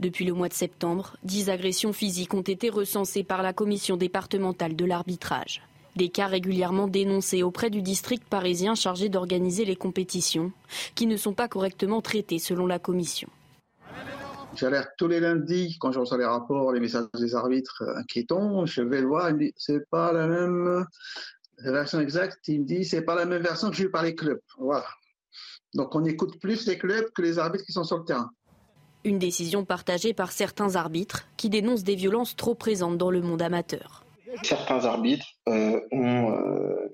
Depuis 0.00 0.24
le 0.24 0.34
mois 0.34 0.48
de 0.48 0.54
septembre, 0.54 1.16
10 1.24 1.50
agressions 1.50 1.92
physiques 1.92 2.34
ont 2.34 2.42
été 2.42 2.68
recensées 2.68 3.24
par 3.24 3.42
la 3.42 3.52
commission 3.52 3.96
départementale 3.96 4.76
de 4.76 4.84
l'arbitrage. 4.84 5.62
Des 5.96 6.08
cas 6.08 6.26
régulièrement 6.26 6.88
dénoncés 6.88 7.42
auprès 7.42 7.70
du 7.70 7.82
district 7.82 8.24
parisien 8.24 8.74
chargé 8.74 9.08
d'organiser 9.08 9.64
les 9.64 9.76
compétitions, 9.76 10.52
qui 10.94 11.06
ne 11.06 11.16
sont 11.16 11.34
pas 11.34 11.48
correctement 11.48 12.00
traités 12.00 12.38
selon 12.38 12.66
la 12.66 12.78
commission. 12.78 13.28
J'alerte 14.54 14.90
tous 14.98 15.08
les 15.08 15.20
lundis 15.20 15.78
quand 15.80 15.92
je 15.92 15.98
reçois 15.98 16.18
les 16.18 16.24
rapports, 16.24 16.72
les 16.72 16.80
messages 16.80 17.06
des 17.18 17.34
arbitres 17.34 17.82
inquiétants. 17.96 18.66
Je 18.66 18.82
vais 18.82 19.00
le 19.00 19.06
voir, 19.06 19.30
il 19.30 19.36
me 19.36 19.38
dit 19.38 19.54
c'est 19.56 19.88
pas 19.88 20.12
la 20.12 20.26
même 20.26 20.86
version 21.58 22.00
exacte. 22.00 22.48
Il 22.48 22.60
me 22.60 22.66
dit 22.66 22.84
c'est 22.84 23.02
pas 23.02 23.14
la 23.14 23.24
même 23.24 23.42
version 23.42 23.70
que 23.70 23.76
j'ai 23.76 23.84
eu 23.84 23.90
par 23.90 24.02
les 24.02 24.14
clubs. 24.14 24.40
Voilà. 24.58 24.84
Donc 25.74 25.94
on 25.94 26.04
écoute 26.04 26.38
plus 26.38 26.66
les 26.66 26.78
clubs 26.78 27.10
que 27.12 27.22
les 27.22 27.38
arbitres 27.38 27.64
qui 27.64 27.72
sont 27.72 27.84
sur 27.84 27.98
le 27.98 28.04
terrain. 28.04 28.30
Une 29.04 29.18
décision 29.18 29.64
partagée 29.64 30.14
par 30.14 30.30
certains 30.30 30.76
arbitres 30.76 31.28
qui 31.36 31.48
dénoncent 31.48 31.82
des 31.82 31.96
violences 31.96 32.36
trop 32.36 32.54
présentes 32.54 32.98
dans 32.98 33.10
le 33.10 33.20
monde 33.20 33.42
amateur. 33.42 34.04
Certains 34.42 34.84
arbitres 34.84 35.26
euh, 35.48 35.80
euh, 35.92 36.88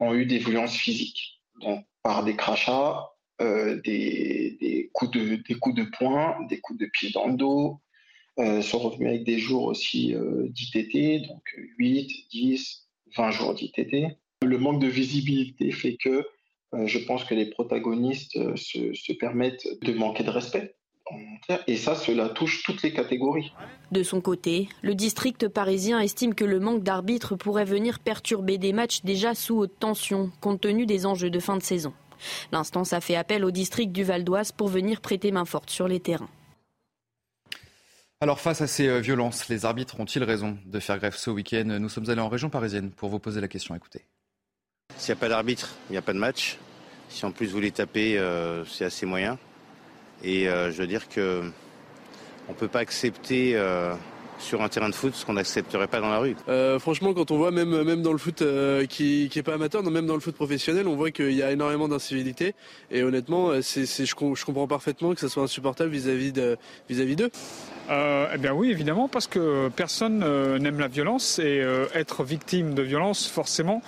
ont, 0.00 0.14
eu 0.14 0.26
des 0.26 0.38
violences 0.38 0.74
physiques, 0.74 1.40
donc 1.60 1.84
par 2.02 2.24
des 2.24 2.36
crachats, 2.36 3.10
euh, 3.40 3.80
des, 3.82 4.90
coups 4.92 5.10
de, 5.12 5.36
des 5.36 5.54
coups 5.54 5.74
de 5.74 5.84
poing, 5.84 6.36
des 6.48 6.60
coups 6.60 6.78
de 6.78 6.86
pied 6.86 7.10
dans 7.12 7.28
le 7.28 7.36
dos, 7.36 7.80
sont 8.62 8.78
revenus 8.78 9.08
avec 9.08 9.24
des 9.24 9.38
jours 9.38 9.64
aussi 9.64 10.14
d'ITT, 10.14 11.28
donc 11.28 11.42
8, 11.76 12.10
10, 12.30 12.88
20 13.14 13.30
jours 13.32 13.54
d'ITT. 13.54 14.16
Le 14.42 14.58
manque 14.58 14.80
de 14.80 14.86
visibilité 14.86 15.72
fait 15.72 15.98
que 16.02 16.08
euh, 16.08 16.22
je 16.72 16.98
pense 16.98 17.24
que 17.24 17.34
les 17.34 17.46
protagonistes 17.46 18.36
euh, 18.36 18.54
se, 18.56 19.12
permettent 19.12 19.66
de 19.82 19.92
manquer 19.92 20.24
de 20.24 20.30
respect. 20.30 20.74
Et 21.66 21.76
ça, 21.76 21.96
cela 21.96 22.28
touche 22.28 22.62
toutes 22.62 22.82
les 22.82 22.92
catégories. 22.92 23.52
De 23.90 24.04
son 24.04 24.20
côté, 24.20 24.68
le 24.80 24.94
district 24.94 25.48
parisien 25.48 25.98
estime 25.98 26.36
que 26.36 26.44
le 26.44 26.60
manque 26.60 26.84
d'arbitres 26.84 27.34
pourrait 27.34 27.64
venir 27.64 27.98
perturber 27.98 28.58
des 28.58 28.72
matchs 28.72 29.00
déjà 29.02 29.34
sous 29.34 29.56
haute 29.56 29.76
tension, 29.80 30.30
compte 30.40 30.60
tenu 30.60 30.86
des 30.86 31.06
enjeux 31.06 31.30
de 31.30 31.40
fin 31.40 31.56
de 31.56 31.62
saison. 31.64 31.92
L'instance 32.52 32.92
a 32.92 33.00
fait 33.00 33.16
appel 33.16 33.44
au 33.44 33.50
district 33.50 33.90
du 33.90 34.04
Val 34.04 34.22
d'Oise 34.22 34.52
pour 34.52 34.68
venir 34.68 35.00
prêter 35.00 35.32
main 35.32 35.44
forte 35.44 35.70
sur 35.70 35.88
les 35.88 35.98
terrains. 35.98 36.28
Alors 38.20 38.38
face 38.38 38.60
à 38.60 38.66
ces 38.68 38.86
euh, 38.86 39.00
violences, 39.00 39.48
les 39.48 39.64
arbitres 39.64 39.98
ont-ils 39.98 40.22
raison 40.22 40.58
de 40.66 40.78
faire 40.78 40.98
grève 40.98 41.16
ce 41.16 41.30
week-end? 41.30 41.64
Nous 41.64 41.88
sommes 41.88 42.08
allés 42.10 42.20
en 42.20 42.28
région 42.28 42.50
parisienne 42.50 42.90
pour 42.90 43.08
vous 43.08 43.18
poser 43.18 43.40
la 43.40 43.48
question. 43.48 43.74
Écoutez. 43.74 44.04
S'il 44.96 45.14
n'y 45.14 45.18
a 45.18 45.20
pas 45.20 45.28
d'arbitre, 45.28 45.74
il 45.88 45.92
n'y 45.92 45.98
a 45.98 46.02
pas 46.02 46.12
de 46.12 46.18
match. 46.18 46.58
Si 47.08 47.26
en 47.26 47.32
plus 47.32 47.48
vous 47.48 47.60
les 47.60 47.72
tapez, 47.72 48.18
euh, 48.18 48.64
c'est 48.64 48.84
assez 48.84 49.04
moyen. 49.04 49.36
Et 50.22 50.48
euh, 50.48 50.70
je 50.70 50.78
veux 50.78 50.86
dire 50.86 51.08
que 51.08 51.42
on 52.48 52.52
peut 52.52 52.68
pas 52.68 52.80
accepter 52.80 53.56
euh, 53.56 53.92
sur 54.38 54.62
un 54.62 54.68
terrain 54.68 54.88
de 54.88 54.94
foot 54.94 55.14
ce 55.14 55.26
qu'on 55.26 55.32
n'accepterait 55.32 55.88
pas 55.88 56.00
dans 56.00 56.10
la 56.10 56.18
rue. 56.18 56.36
franchement, 56.78 57.12
quand 57.12 57.30
on 57.30 57.36
voit 57.36 57.50
même, 57.50 57.82
même 57.82 58.02
dans 58.02 58.12
le 58.12 58.18
foot 58.18 58.42
qui 58.88 59.30
n'est 59.34 59.42
pas 59.42 59.54
amateur, 59.54 59.82
même 59.82 60.06
dans 60.06 60.14
le 60.14 60.20
foot 60.20 60.34
professionnel, 60.34 60.86
on 60.86 60.96
voit 60.96 61.10
qu'il 61.10 61.32
y 61.32 61.42
a 61.42 61.50
énormément 61.50 61.88
d'incivilité. 61.88 62.54
Et 62.90 63.02
honnêtement, 63.02 63.52
je, 63.54 64.14
comprends 64.44 64.66
parfaitement 64.66 65.14
que 65.14 65.20
ça 65.20 65.28
soit 65.28 65.42
insupportable 65.42 65.90
vis-à-vis 65.90 66.32
d'eux. 66.32 67.30
Euh, 67.90 68.28
eh 68.32 68.38
bien 68.38 68.52
oui, 68.52 68.70
évidemment, 68.70 69.08
parce 69.08 69.26
que 69.26 69.68
personne 69.68 70.22
euh, 70.22 70.58
n'aime 70.60 70.78
la 70.78 70.86
violence 70.86 71.40
et 71.40 71.60
euh, 71.60 71.86
être 71.92 72.22
victime 72.22 72.74
de 72.74 72.82
violence, 72.82 73.26
forcément, 73.26 73.82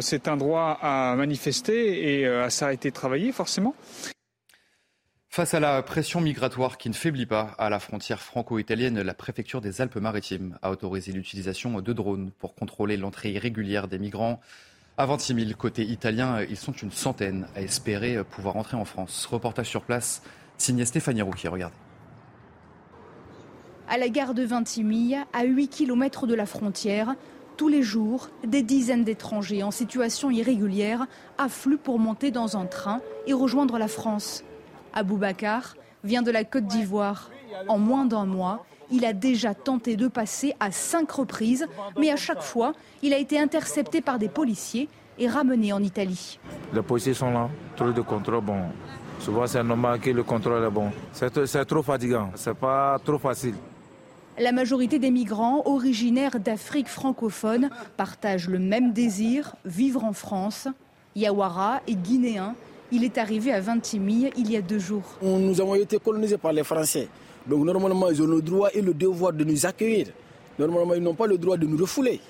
c'est 0.00 0.28
un 0.28 0.36
droit 0.36 0.78
à 0.82 1.14
manifester 1.16 2.20
et 2.20 2.26
à 2.26 2.50
s'arrêter 2.50 2.90
de 2.90 2.94
travailler, 2.94 3.32
forcément. 3.32 3.74
Face 5.30 5.54
à 5.54 5.60
la 5.60 5.82
pression 5.82 6.20
migratoire 6.20 6.78
qui 6.78 6.88
ne 6.88 6.94
faiblit 6.94 7.26
pas 7.26 7.54
à 7.58 7.70
la 7.70 7.78
frontière 7.78 8.20
franco-italienne, 8.20 9.00
la 9.00 9.14
préfecture 9.14 9.60
des 9.60 9.80
Alpes-Maritimes 9.80 10.58
a 10.62 10.70
autorisé 10.70 11.12
l'utilisation 11.12 11.80
de 11.80 11.92
drones 11.92 12.32
pour 12.38 12.54
contrôler 12.54 12.96
l'entrée 12.96 13.30
irrégulière 13.30 13.88
des 13.88 13.98
migrants. 13.98 14.40
À 14.96 15.06
26 15.06 15.34
000 15.34 15.50
côté 15.56 15.84
italien, 15.84 16.42
ils 16.42 16.56
sont 16.56 16.72
une 16.72 16.90
centaine 16.90 17.46
à 17.54 17.62
espérer 17.62 18.22
pouvoir 18.24 18.56
entrer 18.56 18.76
en 18.76 18.84
France. 18.84 19.26
Reportage 19.26 19.68
sur 19.68 19.82
place, 19.82 20.22
signé 20.58 20.84
Stéphanie 20.84 21.22
Rouquier, 21.22 21.48
regardez 21.48 21.87
à 23.88 23.96
la 23.96 24.08
gare 24.08 24.34
de 24.34 24.42
Vintimille, 24.42 25.18
à 25.32 25.44
8 25.44 25.68
km 25.68 26.26
de 26.26 26.34
la 26.34 26.46
frontière. 26.46 27.14
Tous 27.56 27.68
les 27.68 27.82
jours, 27.82 28.28
des 28.46 28.62
dizaines 28.62 29.02
d'étrangers 29.02 29.62
en 29.62 29.70
situation 29.70 30.30
irrégulière 30.30 31.06
affluent 31.38 31.78
pour 31.78 31.98
monter 31.98 32.30
dans 32.30 32.56
un 32.56 32.66
train 32.66 33.00
et 33.26 33.32
rejoindre 33.32 33.78
la 33.78 33.88
France. 33.88 34.44
Aboubacar 34.92 35.74
vient 36.04 36.22
de 36.22 36.30
la 36.30 36.44
Côte 36.44 36.66
d'Ivoire. 36.66 37.30
En 37.68 37.78
moins 37.78 38.04
d'un 38.04 38.26
mois, 38.26 38.64
il 38.90 39.04
a 39.04 39.12
déjà 39.12 39.54
tenté 39.54 39.96
de 39.96 40.06
passer 40.06 40.54
à 40.60 40.70
cinq 40.70 41.10
reprises, 41.10 41.66
mais 41.98 42.10
à 42.10 42.16
chaque 42.16 42.42
fois, 42.42 42.74
il 43.02 43.12
a 43.12 43.18
été 43.18 43.38
intercepté 43.40 44.00
par 44.00 44.18
des 44.18 44.28
policiers 44.28 44.88
et 45.18 45.28
ramené 45.28 45.72
en 45.72 45.82
Italie. 45.82 46.38
Les 46.72 46.82
policiers 46.82 47.14
sont 47.14 47.30
là, 47.30 47.48
trop 47.74 47.90
de 47.90 48.00
contrôle, 48.02 48.42
bon. 48.42 48.60
Souvent, 49.18 49.46
c'est 49.46 49.64
normal 49.64 49.98
que 49.98 50.10
le 50.10 50.22
contrôle 50.22 50.62
est 50.62 50.70
bon. 50.70 50.90
C'est 51.12 51.64
trop 51.66 51.82
fatigant, 51.82 52.30
c'est 52.36 52.54
pas 52.54 52.98
trop 53.04 53.18
facile. 53.18 53.54
La 54.40 54.52
majorité 54.52 55.00
des 55.00 55.10
migrants 55.10 55.62
originaires 55.66 56.38
d'Afrique 56.38 56.86
francophone 56.86 57.70
partagent 57.96 58.48
le 58.48 58.60
même 58.60 58.92
désir, 58.92 59.56
vivre 59.64 60.04
en 60.04 60.12
France. 60.12 60.68
Yawara 61.16 61.80
est 61.88 61.96
guinéen. 61.96 62.54
Il 62.92 63.02
est 63.02 63.18
arrivé 63.18 63.52
à 63.52 63.60
Vintimille 63.60 64.30
il 64.36 64.50
y 64.50 64.56
a 64.56 64.62
deux 64.62 64.78
jours. 64.78 65.18
Nous 65.22 65.60
avons 65.60 65.74
été 65.74 65.98
colonisés 65.98 66.38
par 66.38 66.52
les 66.52 66.62
Français. 66.62 67.08
Donc 67.46 67.64
normalement, 67.64 68.08
ils 68.10 68.22
ont 68.22 68.26
le 68.26 68.40
droit 68.40 68.68
et 68.72 68.80
le 68.80 68.94
devoir 68.94 69.32
de 69.32 69.42
nous 69.42 69.66
accueillir. 69.66 70.06
Normalement, 70.56 70.94
ils 70.94 71.02
n'ont 71.02 71.14
pas 71.14 71.26
le 71.26 71.36
droit 71.36 71.56
de 71.56 71.66
nous 71.66 71.76
refouler. 71.76 72.20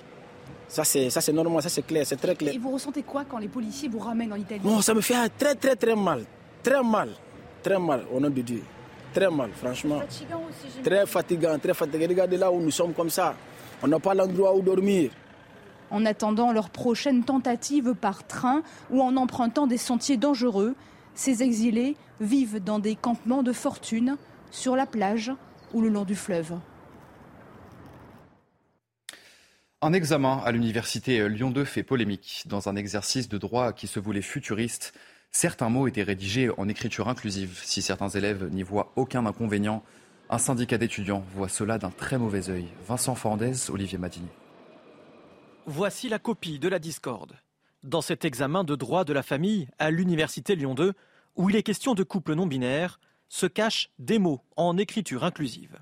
Ça, 0.66 0.84
c'est, 0.84 1.10
ça, 1.10 1.20
c'est 1.20 1.32
normal, 1.32 1.62
ça, 1.62 1.68
c'est 1.68 1.86
clair, 1.86 2.06
c'est 2.06 2.16
très 2.16 2.34
clair. 2.34 2.54
Et 2.54 2.58
vous 2.58 2.70
ressentez 2.70 3.02
quoi 3.02 3.24
quand 3.28 3.38
les 3.38 3.48
policiers 3.48 3.88
vous 3.88 3.98
ramènent 3.98 4.32
en 4.32 4.36
Italie? 4.36 4.60
Bon, 4.62 4.80
Ça 4.80 4.94
me 4.94 5.00
fait 5.00 5.14
très, 5.38 5.54
très, 5.54 5.76
très 5.76 5.94
mal. 5.96 6.24
Très 6.62 6.82
mal. 6.82 7.10
Très 7.62 7.78
mal, 7.78 8.04
au 8.14 8.20
nom 8.20 8.30
de 8.30 8.40
Dieu 8.40 8.62
très 9.18 9.30
mal, 9.30 9.50
franchement. 9.52 10.00
très 10.82 11.06
fatigant, 11.06 11.58
très 11.58 11.75
fatigant. 11.75 12.06
Regardez 12.08 12.37
là 12.37 12.50
où 12.50 12.60
nous 12.60 12.70
sommes 12.70 12.94
comme 12.94 13.10
ça. 13.10 13.34
On 13.82 13.88
n'a 13.88 13.98
pas 13.98 14.14
l'endroit 14.14 14.54
où 14.54 14.62
dormir. 14.62 15.10
En 15.90 16.04
attendant 16.04 16.52
leur 16.52 16.70
prochaine 16.70 17.25
tentative 17.25 17.94
par 17.94 18.26
train 18.26 18.62
ou 18.90 19.02
en 19.02 19.16
empruntant 19.16 19.66
des 19.66 19.78
sentiers 19.78 20.16
dangereux, 20.16 20.75
ces 21.14 21.42
exilés 21.42 21.96
vivent 22.20 22.62
dans 22.62 22.78
des 22.78 22.94
campements 22.94 23.42
de 23.42 23.52
fortune, 23.52 24.16
sur 24.50 24.76
la 24.76 24.87
plage 24.87 25.32
ou 25.75 25.82
le 25.82 25.88
long 25.88 26.04
du 26.04 26.14
fleuve. 26.14 26.54
Un 29.80 29.92
examen 29.92 30.40
à 30.44 30.52
l'université 30.52 31.28
Lyon 31.28 31.50
2 31.50 31.64
fait 31.64 31.82
polémique. 31.82 32.44
Dans 32.46 32.68
un 32.68 32.76
exercice 32.76 33.28
de 33.28 33.38
droit 33.38 33.72
qui 33.72 33.87
se 33.87 34.00
voulait 34.00 34.22
futuriste, 34.22 34.92
Certains 35.30 35.68
mots 35.68 35.87
étaient 35.87 36.02
rédigés 36.02 36.50
en 36.56 36.68
écriture 36.68 37.08
inclusive. 37.08 37.61
Si 37.62 37.82
certains 37.82 38.08
élèves 38.08 38.49
n'y 38.50 38.62
voient 38.62 38.92
aucun 38.97 39.26
inconvénient, 39.26 39.82
Un 40.30 40.37
syndicat 40.37 40.76
d'étudiants 40.76 41.25
voit 41.35 41.49
cela 41.49 41.78
d'un 41.78 41.90
très 41.90 42.18
mauvais 42.18 42.50
œil. 42.50 42.66
Vincent 42.87 43.14
Fernandez, 43.14 43.70
Olivier 43.70 43.97
Madini. 43.97 44.28
Voici 45.64 46.11
la 46.11 46.18
copie 46.18 46.58
de 46.58 46.68
la 46.68 46.78
discorde. 46.78 47.38
Dans 47.82 48.02
cet 48.02 48.26
examen 48.26 48.62
de 48.62 48.76
droit 48.76 49.04
de 49.04 49.14
la 49.14 49.23
famille 49.23 49.68
à 49.78 49.90
l'Université 49.90 50.54
Lyon 50.54 50.75
2, 50.75 50.92
où 51.37 51.49
il 51.49 51.56
est 51.56 51.62
question 51.62 51.94
de 51.94 52.02
couples 52.02 52.35
non 52.35 52.47
binaires, 52.47 53.00
se 53.30 53.47
cachent 53.47 53.90
des 53.99 54.18
mots 54.18 54.42
en 54.56 54.76
écriture 54.76 55.25
inclusive. 55.25 55.78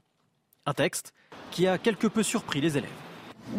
Un 0.65 0.75
texte 0.75 1.12
qui 1.50 1.67
a 1.67 1.76
quelque 1.76 2.07
peu 2.07 2.23
surpris 2.23 2.61
les 2.61 2.79
élèves. 2.79 2.91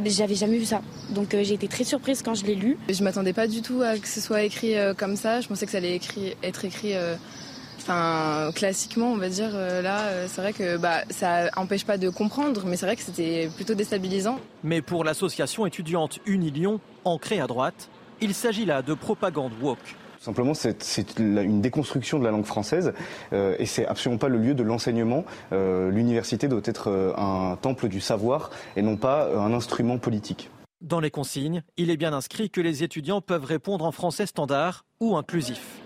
J'avais 0.06 0.36
jamais 0.36 0.58
vu 0.58 0.66
ça, 0.66 0.82
donc 1.10 1.34
euh, 1.34 1.44
j'ai 1.44 1.54
été 1.54 1.68
très 1.68 1.84
surprise 1.84 2.22
quand 2.22 2.34
je 2.34 2.46
l'ai 2.46 2.56
lu. 2.56 2.78
Je 2.90 3.04
m'attendais 3.04 3.34
pas 3.34 3.48
du 3.48 3.62
tout 3.62 3.82
à 3.82 3.98
que 3.98 4.08
ce 4.08 4.20
soit 4.20 4.44
écrit 4.44 4.78
euh, 4.78 4.94
comme 4.94 5.16
ça. 5.16 5.42
Je 5.42 5.48
pensais 5.48 5.66
que 5.66 5.72
ça 5.72 5.78
allait 5.78 5.96
être 5.96 6.66
écrit, 6.66 6.94
euh, 6.96 7.16
enfin 7.78 8.52
classiquement, 8.54 9.12
on 9.12 9.18
va 9.18 9.30
dire. 9.30 9.52
là, 9.54 10.28
c'est 10.28 10.42
vrai 10.42 10.54
que 10.54 10.78
bah, 10.78 11.04
ça 11.10 11.50
empêche 11.56 11.86
pas 11.86 11.98
de 11.98 12.10
comprendre, 12.10 12.64
mais 12.66 12.76
c'est 12.76 12.86
vrai 12.86 12.96
que 12.96 13.02
c'était 13.02 13.50
plutôt 13.56 13.76
déstabilisant. 13.76 14.40
Mais 14.64 14.82
pour 14.82 15.04
l'association 15.04 15.66
étudiante 15.66 16.20
Unilion, 16.26 16.80
ancrée 17.06 17.40
à 17.40 17.48
droite, 17.48 17.90
il 18.20 18.34
s'agit 18.34 18.66
là 18.66 18.82
de 18.82 18.94
propagande 18.94 19.54
woke. 19.62 19.96
Simplement, 20.28 20.54
c'est 20.54 21.20
une 21.20 21.62
déconstruction 21.62 22.20
de 22.20 22.26
la 22.26 22.32
langue 22.32 22.44
française 22.44 22.92
euh, 23.32 23.56
et 23.60 23.66
c'est 23.66 23.86
absolument 23.86 24.20
pas 24.20 24.28
le 24.28 24.38
lieu 24.38 24.56
de 24.56 24.62
l'enseignement. 24.62 25.24
Euh, 25.54 25.90
l'université 25.90 26.50
doit 26.50 26.60
être 26.66 26.90
euh, 26.90 27.14
un 27.16 27.56
temple 27.56 27.88
du 27.88 28.02
savoir 28.02 28.50
et 28.76 28.82
non 28.82 28.98
pas 28.98 29.34
un 29.34 29.54
instrument 29.54 29.98
politique. 30.00 30.50
Dans 30.82 31.00
les 31.00 31.12
consignes, 31.12 31.64
il 31.78 31.90
est 31.90 31.96
bien 31.96 32.12
inscrit 32.12 32.50
que 32.50 32.60
les 32.60 32.84
étudiants 32.84 33.22
peuvent 33.22 33.46
répondre 33.46 33.86
en 33.86 33.94
français 33.94 34.26
standard 34.26 34.84
ou 35.00 35.16
inclusif. 35.16 35.80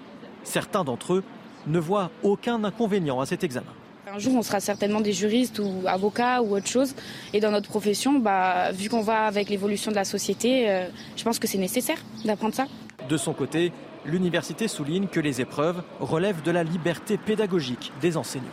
Certains 0.44 0.84
d'entre 0.84 1.14
eux 1.14 1.24
ne 1.68 1.78
voient 1.78 2.10
aucun 2.24 2.64
inconvénient 2.64 3.20
à 3.20 3.28
cet 3.28 3.44
examen. 3.44 3.74
Un 4.12 4.18
jour, 4.18 4.34
on 4.34 4.42
sera 4.42 4.60
certainement 4.60 5.02
des 5.02 5.14
juristes 5.14 5.60
ou 5.60 5.84
avocats 5.86 6.42
ou 6.42 6.56
autre 6.56 6.68
chose. 6.68 6.96
Et 7.32 7.40
dans 7.40 7.52
notre 7.52 7.70
profession, 7.70 8.18
bah, 8.18 8.72
vu 8.72 8.90
qu'on 8.90 9.04
va 9.04 9.26
avec 9.26 9.50
l'évolution 9.50 9.92
de 9.92 9.96
la 9.96 10.04
société, 10.04 10.84
je 11.16 11.24
pense 11.24 11.38
que 11.38 11.46
c'est 11.48 11.60
nécessaire 11.60 12.00
d'apprendre 12.26 12.56
ça. 12.56 12.66
De 13.08 13.18
son 13.18 13.34
côté, 13.34 13.72
l'université 14.06 14.68
souligne 14.68 15.08
que 15.08 15.20
les 15.20 15.42
épreuves 15.42 15.84
relèvent 16.00 16.42
de 16.44 16.52
la 16.52 16.64
liberté 16.64 17.18
pédagogique 17.18 17.92
des 18.02 18.18
enseignants. 18.18 18.46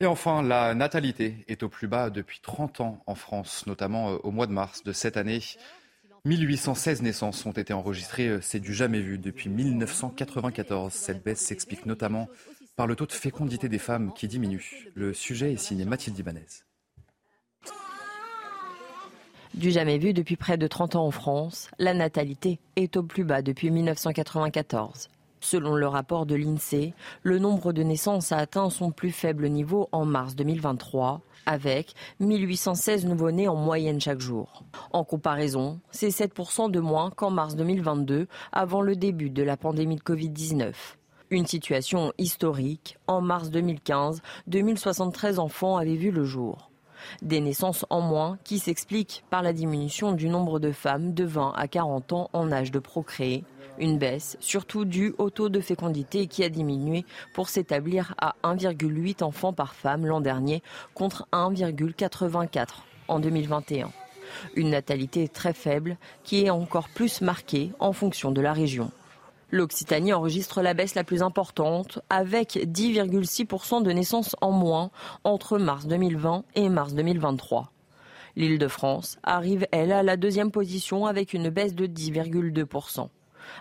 Et 0.00 0.06
enfin, 0.06 0.42
la 0.42 0.74
natalité 0.74 1.44
est 1.48 1.62
au 1.62 1.68
plus 1.68 1.86
bas 1.86 2.10
depuis 2.10 2.40
30 2.40 2.80
ans 2.80 3.02
en 3.06 3.14
France, 3.14 3.66
notamment 3.66 4.10
euh, 4.10 4.16
au 4.22 4.32
mois 4.32 4.46
de 4.46 4.52
mars 4.52 4.82
de 4.82 4.92
cette 4.92 5.16
année. 5.16 5.40
1816 6.24 7.02
naissances 7.02 7.46
ont 7.46 7.52
été 7.52 7.72
enregistrées, 7.72 8.28
euh, 8.28 8.40
c'est 8.40 8.60
du 8.60 8.74
jamais 8.74 9.00
vu 9.00 9.18
depuis 9.18 9.48
1994. 9.48 10.92
Cette 10.92 11.22
baisse 11.22 11.40
s'explique 11.40 11.86
notamment 11.86 12.28
par 12.76 12.86
le 12.86 12.96
taux 12.96 13.06
de 13.06 13.12
fécondité 13.12 13.68
des 13.68 13.78
femmes 13.78 14.12
qui 14.14 14.26
diminue. 14.26 14.90
Le 14.94 15.14
sujet 15.14 15.52
est 15.52 15.58
signé 15.58 15.84
Mathilde 15.84 16.18
Ibanez. 16.18 16.46
Du 19.54 19.70
jamais 19.70 19.98
vu 19.98 20.12
depuis 20.12 20.34
près 20.34 20.58
de 20.58 20.66
30 20.66 20.96
ans 20.96 21.06
en 21.06 21.10
France, 21.12 21.70
la 21.78 21.94
natalité 21.94 22.58
est 22.74 22.96
au 22.96 23.04
plus 23.04 23.22
bas 23.22 23.40
depuis 23.40 23.70
1994. 23.70 25.08
Selon 25.38 25.76
le 25.76 25.86
rapport 25.86 26.26
de 26.26 26.34
l'INSEE, 26.34 26.92
le 27.22 27.38
nombre 27.38 27.72
de 27.72 27.84
naissances 27.84 28.32
a 28.32 28.38
atteint 28.38 28.68
son 28.68 28.90
plus 28.90 29.12
faible 29.12 29.48
niveau 29.48 29.88
en 29.92 30.06
mars 30.06 30.34
2023, 30.34 31.20
avec 31.46 31.94
1816 32.18 33.06
nouveau-nés 33.06 33.46
en 33.46 33.54
moyenne 33.54 34.00
chaque 34.00 34.18
jour. 34.18 34.64
En 34.92 35.04
comparaison, 35.04 35.78
c'est 35.92 36.08
7% 36.08 36.72
de 36.72 36.80
moins 36.80 37.10
qu'en 37.10 37.30
mars 37.30 37.54
2022, 37.54 38.26
avant 38.50 38.80
le 38.80 38.96
début 38.96 39.30
de 39.30 39.44
la 39.44 39.56
pandémie 39.56 39.96
de 39.96 40.02
Covid-19. 40.02 40.72
Une 41.30 41.46
situation 41.46 42.12
historique. 42.18 42.98
En 43.06 43.20
mars 43.20 43.50
2015, 43.50 44.20
2073 44.48 45.38
enfants 45.38 45.76
avaient 45.76 45.94
vu 45.94 46.10
le 46.10 46.24
jour. 46.24 46.70
Des 47.22 47.40
naissances 47.40 47.84
en 47.90 48.00
moins 48.00 48.38
qui 48.44 48.58
s'expliquent 48.58 49.24
par 49.30 49.42
la 49.42 49.52
diminution 49.52 50.12
du 50.12 50.28
nombre 50.28 50.58
de 50.58 50.72
femmes 50.72 51.14
de 51.14 51.24
20 51.24 51.52
à 51.56 51.68
40 51.68 52.12
ans 52.12 52.30
en 52.32 52.52
âge 52.52 52.70
de 52.70 52.78
procréer. 52.78 53.44
Une 53.78 53.98
baisse 53.98 54.36
surtout 54.40 54.84
due 54.84 55.14
au 55.18 55.30
taux 55.30 55.48
de 55.48 55.60
fécondité 55.60 56.26
qui 56.26 56.44
a 56.44 56.48
diminué 56.48 57.04
pour 57.34 57.48
s'établir 57.48 58.14
à 58.18 58.36
1,8 58.44 59.24
enfants 59.24 59.52
par 59.52 59.74
femme 59.74 60.06
l'an 60.06 60.20
dernier 60.20 60.62
contre 60.94 61.26
1,84 61.32 62.68
en 63.08 63.18
2021. 63.18 63.90
Une 64.54 64.70
natalité 64.70 65.28
très 65.28 65.52
faible 65.52 65.96
qui 66.22 66.44
est 66.44 66.50
encore 66.50 66.88
plus 66.88 67.20
marquée 67.20 67.72
en 67.78 67.92
fonction 67.92 68.30
de 68.30 68.40
la 68.40 68.52
région. 68.52 68.90
L'Occitanie 69.54 70.12
enregistre 70.12 70.62
la 70.62 70.74
baisse 70.74 70.96
la 70.96 71.04
plus 71.04 71.22
importante, 71.22 72.00
avec 72.10 72.56
10,6% 72.56 73.84
de 73.84 73.92
naissances 73.92 74.34
en 74.40 74.50
moins 74.50 74.90
entre 75.22 75.58
mars 75.58 75.86
2020 75.86 76.42
et 76.56 76.68
mars 76.68 76.92
2023. 76.92 77.70
L'île 78.34 78.58
de 78.58 78.66
France 78.66 79.16
arrive, 79.22 79.68
elle, 79.70 79.92
à 79.92 80.02
la 80.02 80.16
deuxième 80.16 80.50
position 80.50 81.06
avec 81.06 81.34
une 81.34 81.50
baisse 81.50 81.76
de 81.76 81.86
10,2%. 81.86 83.10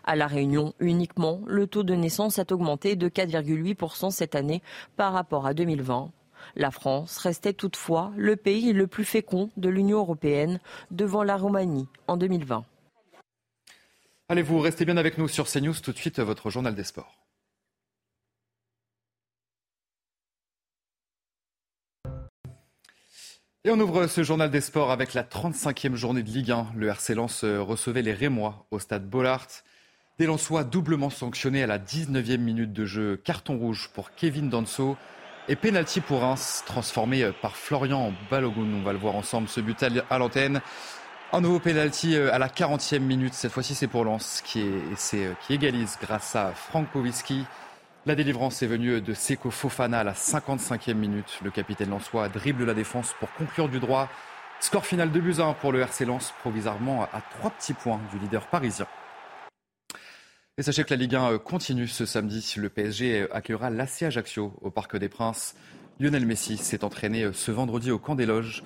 À 0.03 0.15
La 0.15 0.25
Réunion, 0.25 0.73
uniquement, 0.79 1.41
le 1.45 1.67
taux 1.67 1.83
de 1.83 1.93
naissance 1.93 2.39
a 2.39 2.45
augmenté 2.49 2.95
de 2.95 3.07
4,8% 3.07 4.09
cette 4.09 4.33
année 4.33 4.63
par 4.97 5.13
rapport 5.13 5.45
à 5.45 5.53
2020. 5.53 6.09
La 6.55 6.71
France 6.71 7.17
restait 7.17 7.53
toutefois 7.53 8.11
le 8.17 8.35
pays 8.35 8.73
le 8.73 8.87
plus 8.87 9.05
fécond 9.05 9.51
de 9.57 9.69
l'Union 9.69 9.99
européenne 9.99 10.59
devant 10.89 11.21
la 11.21 11.37
Roumanie 11.37 11.87
en 12.07 12.17
2020. 12.17 12.65
Allez, 14.29 14.41
vous 14.41 14.59
restez 14.59 14.85
bien 14.85 14.95
avec 14.97 15.17
nous 15.17 15.27
sur 15.27 15.47
CNews. 15.47 15.73
Tout 15.83 15.91
de 15.91 15.97
suite, 15.97 16.19
votre 16.19 16.49
journal 16.49 16.73
des 16.73 16.85
sports. 16.85 17.23
Et 23.65 23.69
on 23.69 23.79
ouvre 23.79 24.07
ce 24.07 24.23
journal 24.23 24.49
des 24.49 24.61
sports 24.61 24.91
avec 24.91 25.13
la 25.13 25.23
35e 25.23 25.95
journée 25.95 26.23
de 26.23 26.29
Ligue 26.29 26.51
1. 26.51 26.73
Le 26.75 26.87
RC 26.87 27.15
Lens 27.15 27.43
recevait 27.43 28.01
les 28.01 28.13
Rémois 28.13 28.65
au 28.71 28.79
stade 28.79 29.09
Bollard. 29.09 29.47
Des 30.19 30.25
Lensois 30.25 30.63
doublement 30.63 31.09
sanctionnés 31.09 31.63
à 31.63 31.67
la 31.67 31.79
19e 31.79 32.37
minute 32.37 32.71
de 32.71 32.85
jeu. 32.85 33.17
Carton 33.17 33.57
rouge 33.57 33.89
pour 33.93 34.15
Kevin 34.15 34.49
Danso 34.49 34.95
et 35.49 35.55
pénalty 35.57 35.99
pour 35.99 36.21
Reims, 36.21 36.63
transformé 36.65 37.29
par 37.41 37.57
Florian 37.57 38.13
Balogun. 38.29 38.73
On 38.73 38.83
va 38.83 38.93
le 38.93 38.99
voir 38.99 39.15
ensemble, 39.15 39.49
ce 39.49 39.59
but 39.59 39.83
à 40.09 40.17
l'antenne. 40.17 40.61
Un 41.35 41.41
nouveau 41.41 41.57
penalty 41.57 42.15
euh, 42.15 42.31
à 42.31 42.37
la 42.37 42.47
40e 42.47 42.99
minute. 42.99 43.33
Cette 43.33 43.51
fois-ci, 43.51 43.73
c'est 43.73 43.87
pour 43.87 44.05
Lens 44.05 44.43
qui, 44.45 44.61
euh, 45.15 45.33
égalise 45.49 45.97
grâce 45.99 46.35
à 46.35 46.51
Frank 46.51 46.87
Powiski. 46.89 47.43
La 48.05 48.13
délivrance 48.13 48.61
est 48.61 48.67
venue 48.67 49.01
de 49.01 49.13
Seko 49.15 49.49
Fofana 49.49 50.01
à 50.01 50.03
la 50.03 50.13
55e 50.13 50.93
minute. 50.93 51.39
Le 51.43 51.49
capitaine 51.49 51.89
lensois 51.89 52.29
dribble 52.29 52.65
la 52.65 52.75
défense 52.75 53.15
pour 53.19 53.33
conclure 53.33 53.67
du 53.67 53.79
droit. 53.79 54.09
Score 54.59 54.85
final 54.85 55.11
de 55.11 55.19
buts 55.19 55.37
1 55.39 55.53
pour 55.53 55.71
le 55.71 55.79
RC 55.79 56.05
Lens, 56.05 56.35
provisoirement 56.41 57.05
à 57.05 57.21
trois 57.39 57.49
petits 57.49 57.73
points 57.73 57.99
du 58.11 58.19
leader 58.19 58.45
parisien. 58.45 58.85
Et 60.59 60.61
sachez 60.61 60.83
que 60.83 60.91
la 60.91 60.97
Ligue 60.97 61.15
1 61.15 61.31
euh, 61.31 61.39
continue 61.39 61.87
ce 61.87 62.05
samedi. 62.05 62.53
Le 62.57 62.69
PSG 62.69 63.25
accueillera 63.31 63.71
l'AC 63.71 64.03
Ajaccio 64.03 64.53
au 64.61 64.69
Parc 64.69 64.97
des 64.97 65.09
Princes. 65.09 65.55
Lionel 65.99 66.27
Messi 66.27 66.57
s'est 66.57 66.83
entraîné 66.83 67.27
ce 67.33 67.49
vendredi 67.49 67.89
au 67.89 67.97
camp 67.97 68.13
des 68.13 68.27
loges. 68.27 68.63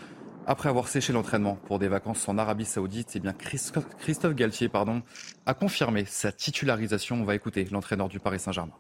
Après 0.50 0.70
avoir 0.70 0.88
séché 0.88 1.12
l'entraînement 1.12 1.56
pour 1.68 1.78
des 1.78 1.90
vacances 1.90 2.30
en 2.30 2.38
Arabie 2.38 2.64
Saoudite, 2.64 3.12
eh 3.16 3.20
bien 3.20 3.34
Christophe 3.34 4.34
Galtier 4.34 4.70
pardon, 4.70 5.02
a 5.46 5.54
confirmé 5.54 6.06
sa 6.06 6.32
titularisation. 6.32 7.18
On 7.18 7.26
va 7.26 7.36
écouter 7.36 7.68
l'entraîneur 7.70 8.08
du 8.08 8.22
Paris 8.22 8.40
Saint-Germain. 8.40 8.72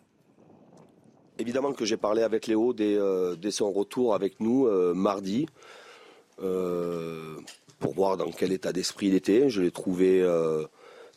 Évidemment 1.37 1.73
que 1.73 1.83
j'ai 1.83 1.97
parlé 1.97 2.23
avec 2.23 2.47
Léo 2.47 2.71
dès, 2.71 2.95
euh, 2.95 3.35
son 3.51 3.69
retour 3.69 4.15
avec 4.15 4.39
nous 4.39 4.65
euh, 4.65 4.93
mardi 4.93 5.45
euh, 6.41 7.35
pour 7.79 7.93
voir 7.95 8.15
dans 8.15 8.31
quel 8.31 8.53
état 8.53 8.71
d'esprit 8.71 9.07
il 9.07 9.15
était. 9.15 9.49
Je 9.49 9.61
l'ai 9.61 9.71
trouvé 9.71 10.25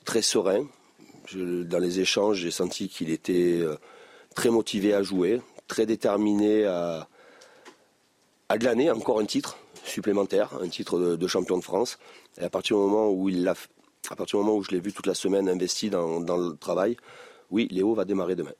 très 0.04 0.20
serein. 0.20 0.66
dans 1.32 1.78
les 1.78 2.00
échanges, 2.00 2.38
j'ai 2.38 2.50
senti 2.50 2.88
qu'il 2.88 3.10
était 3.10 3.64
très 4.34 4.50
motivé 4.50 4.94
à 4.94 5.02
jouer, 5.04 5.40
très 5.68 5.86
déterminé 5.86 6.64
à, 6.64 7.06
à 8.48 8.58
glaner 8.58 8.90
encore 8.90 9.20
un 9.20 9.26
titre 9.26 9.59
supplémentaire, 9.84 10.50
un 10.60 10.68
titre 10.68 11.16
de, 11.16 11.26
champion 11.26 11.58
de 11.58 11.64
France. 11.64 11.98
Et 12.38 12.44
à 12.44 12.50
partir 12.50 12.76
du 12.76 12.82
moment 12.82 13.10
où 13.10 13.28
il 13.28 13.46
à 13.48 14.16
partir 14.16 14.38
du 14.38 14.44
moment 14.44 14.56
où 14.56 14.62
je 14.62 14.70
l'ai 14.70 14.80
vu 14.80 14.92
toute 14.92 15.06
la 15.06 15.14
semaine 15.14 15.48
investi 15.48 15.90
dans, 15.90 16.18
le 16.20 16.56
travail, 16.56 16.96
oui, 17.50 17.68
Léo 17.70 17.94
va 17.94 18.04
démarrer 18.04 18.34
demain. 18.34 18.52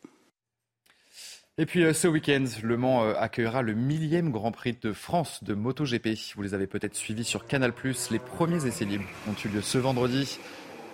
Et 1.59 1.67
puis 1.67 1.85
euh, 1.85 1.93
ce 1.93 2.09
week-end, 2.09 2.45
Le 2.63 2.77
Mans 2.77 3.05
euh, 3.05 3.15
accueillera 3.19 3.63
le 3.63 3.75
millième 3.75 4.31
Grand 4.31 4.53
Prix 4.53 4.79
de 4.81 4.93
France 4.93 5.43
de 5.43 5.55
MotoGP. 5.55 6.35
Vous 6.37 6.43
les 6.43 6.55
avez 6.55 6.67
peut-être 6.67 6.95
suivis 6.95 7.25
sur 7.25 7.47
Canal+. 7.47 7.73
Les 8.11 8.19
premiers 8.19 8.67
essais 8.67 8.85
libres 8.85 9.05
ont 9.29 9.35
eu 9.45 9.49
lieu 9.49 9.61
ce 9.61 9.79
vendredi. 9.79 10.39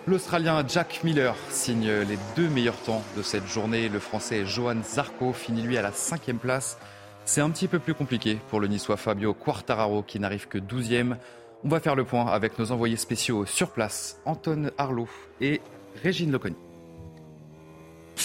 L'Australien 0.07 0.65
Jack 0.67 1.03
Miller 1.03 1.35
signe 1.49 1.89
les 1.89 2.17
deux 2.35 2.47
meilleurs 2.49 2.81
temps 2.81 3.03
de 3.15 3.21
cette 3.21 3.45
journée. 3.45 3.89
Le 3.89 3.99
Français 3.99 4.45
Johan 4.45 4.81
Zarco 4.83 5.33
finit 5.33 5.61
lui 5.61 5.77
à 5.77 5.81
la 5.81 5.91
cinquième 5.91 6.39
place. 6.39 6.77
C'est 7.27 7.41
un 7.41 7.49
petit 7.49 7.67
peu 7.67 7.79
plus 7.79 7.93
compliqué 7.93 8.39
pour 8.49 8.61
le 8.61 8.67
niçois 8.67 8.95
Fabio 8.95 9.33
Quartararo 9.33 10.01
qui 10.01 10.17
n'arrive 10.17 10.47
que 10.47 10.57
12e. 10.57 11.17
On 11.65 11.67
va 11.67 11.81
faire 11.81 11.93
le 11.93 12.05
point 12.05 12.25
avec 12.25 12.57
nos 12.57 12.71
envoyés 12.71 12.95
spéciaux 12.95 13.45
sur 13.45 13.71
place, 13.71 14.21
Anton 14.23 14.71
Arlot 14.77 15.09
et 15.41 15.59
Régine 16.01 16.31
Loconi. 16.31 16.55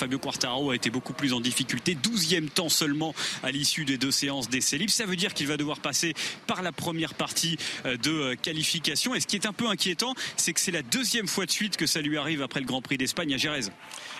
Fabio 0.02 0.18
Quartararo 0.18 0.72
a 0.72 0.74
été 0.74 0.90
beaucoup 0.90 1.12
plus 1.12 1.32
en 1.32 1.38
difficulté. 1.38 1.94
12e 1.94 2.48
temps 2.48 2.68
seulement 2.68 3.14
à 3.44 3.52
l'issue 3.52 3.84
des 3.84 3.98
deux 3.98 4.10
séances 4.10 4.48
d'essai 4.48 4.76
libre. 4.76 4.90
Ça 4.90 5.06
veut 5.06 5.14
dire 5.14 5.32
qu'il 5.32 5.46
va 5.46 5.56
devoir 5.56 5.78
passer 5.78 6.12
par 6.48 6.62
la 6.62 6.72
première 6.72 7.14
partie 7.14 7.56
euh, 7.86 7.96
de 7.98 8.10
euh, 8.10 8.34
qualification. 8.34 9.14
Et 9.14 9.20
ce 9.20 9.28
qui 9.28 9.36
est 9.36 9.46
un 9.46 9.52
peu 9.52 9.68
inquiétant, 9.68 10.16
c'est 10.36 10.54
que 10.54 10.58
c'est 10.58 10.72
la 10.72 10.82
deuxième 10.82 11.28
fois 11.28 11.46
de 11.46 11.52
suite 11.52 11.76
que 11.76 11.86
ça 11.86 12.00
lui 12.00 12.18
arrive 12.18 12.42
après 12.42 12.58
le 12.58 12.66
Grand 12.66 12.82
Prix 12.82 12.98
d'Espagne 12.98 13.32
à 13.32 13.36
Jerez. 13.36 13.70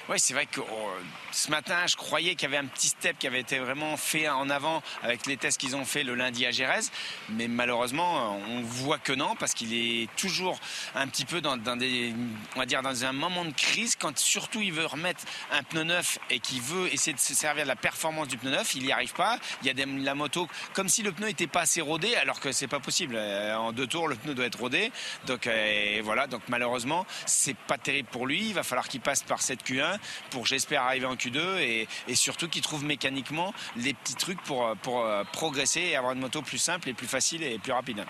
Oui, 0.08 0.18
c'est 0.18 0.34
vrai 0.34 0.46
que 0.46 0.60
oh, 0.60 0.90
ce 1.30 1.50
matin, 1.50 1.86
je 1.86 1.96
croyais 1.96 2.34
qu'il 2.34 2.42
y 2.42 2.52
avait 2.52 2.64
un 2.64 2.68
petit 2.68 2.88
step 2.88 3.18
qui 3.18 3.26
avait 3.26 3.40
été 3.40 3.58
vraiment 3.58 3.96
fait 3.96 4.28
en 4.28 4.50
avant 4.50 4.82
avec 5.02 5.26
les 5.26 5.36
tests 5.36 5.60
qu'ils 5.60 5.76
ont 5.76 5.84
fait 5.84 6.02
le 6.02 6.14
lundi 6.16 6.44
à 6.44 6.50
Gérèse. 6.50 6.90
Mais 7.28 7.46
malheureusement, 7.46 8.36
on 8.48 8.62
voit 8.62 8.98
que 8.98 9.12
non, 9.12 9.36
parce 9.36 9.54
qu'il 9.54 9.74
est 9.74 10.08
toujours 10.16 10.58
un 10.96 11.06
petit 11.06 11.24
peu 11.24 11.40
dans, 11.40 11.56
on 11.56 12.58
va 12.58 12.66
dire, 12.66 12.82
dans 12.82 13.04
un 13.04 13.12
moment 13.12 13.44
de 13.44 13.52
crise, 13.52 13.94
quand 13.96 14.18
surtout 14.18 14.60
il 14.60 14.72
veut 14.72 14.86
remettre 14.86 15.24
un 15.52 15.62
pneu 15.72 15.84
neuf 15.84 16.18
et 16.30 16.38
qu'il 16.38 16.60
veut 16.60 16.92
essayer 16.92 17.12
de 17.12 17.18
se 17.18 17.34
servir 17.34 17.64
de 17.64 17.68
la 17.68 17.76
performance 17.76 18.28
du 18.28 18.36
pneu 18.36 18.50
neuf, 18.50 18.74
il 18.74 18.84
n'y 18.84 18.92
arrive 18.92 19.14
pas. 19.14 19.38
Il 19.62 19.66
y 19.66 19.70
a 19.70 19.86
la 19.86 20.14
moto 20.14 20.48
comme 20.74 20.88
si 20.88 21.02
le 21.02 21.12
pneu 21.12 21.26
n'était 21.26 21.46
pas 21.46 21.62
assez 21.62 21.80
rodé, 21.80 22.14
alors 22.16 22.40
que 22.40 22.52
c'est 22.52 22.68
pas 22.68 22.80
possible. 22.80 23.14
Euh, 23.16 23.56
en 23.56 23.72
deux 23.72 23.86
tours, 23.86 24.08
le 24.08 24.16
pneu 24.16 24.34
doit 24.34 24.46
être 24.46 24.60
rodé. 24.60 24.92
Donc 25.26 25.46
euh, 25.46 26.00
voilà, 26.04 26.26
donc 26.26 26.42
malheureusement, 26.48 27.06
c'est 27.26 27.56
pas 27.56 27.78
terrible 27.78 28.08
pour 28.10 28.26
lui. 28.26 28.48
Il 28.48 28.54
va 28.54 28.62
falloir 28.62 28.88
qu'il 28.88 29.00
passe 29.00 29.22
par 29.22 29.40
cette 29.42 29.64
Q1 29.64 29.98
pour 30.30 30.46
j'espère 30.46 30.82
arriver 30.82 31.06
en 31.06 31.14
Q2 31.14 31.58
et, 31.58 31.88
surtout 32.14 32.48
qu'il 32.48 32.62
trouve 32.62 32.84
mécaniquement 32.84 33.52
les 33.76 33.94
petits 33.94 34.14
trucs 34.14 34.40
pour, 34.42 34.76
pour 34.82 35.00
euh, 35.00 35.24
progresser 35.32 35.80
et 35.80 35.96
avoir 35.96 36.12
une 36.12 36.20
moto 36.20 36.42
plus 36.42 36.58
simple 36.58 36.88
et 36.88 36.92
plus 36.92 37.06
facile 37.06 37.42
et 37.42 37.58
plus 37.58 37.72
rapide. 37.72 38.04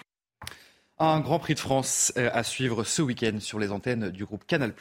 Un 0.98 1.20
Grand 1.20 1.38
Prix 1.38 1.54
de 1.54 1.60
France 1.60 2.12
à 2.16 2.42
suivre 2.42 2.84
ce 2.84 3.00
week-end 3.00 3.38
sur 3.40 3.58
les 3.58 3.72
antennes 3.72 4.10
du 4.10 4.24
groupe 4.24 4.44
Canal+. 4.46 4.74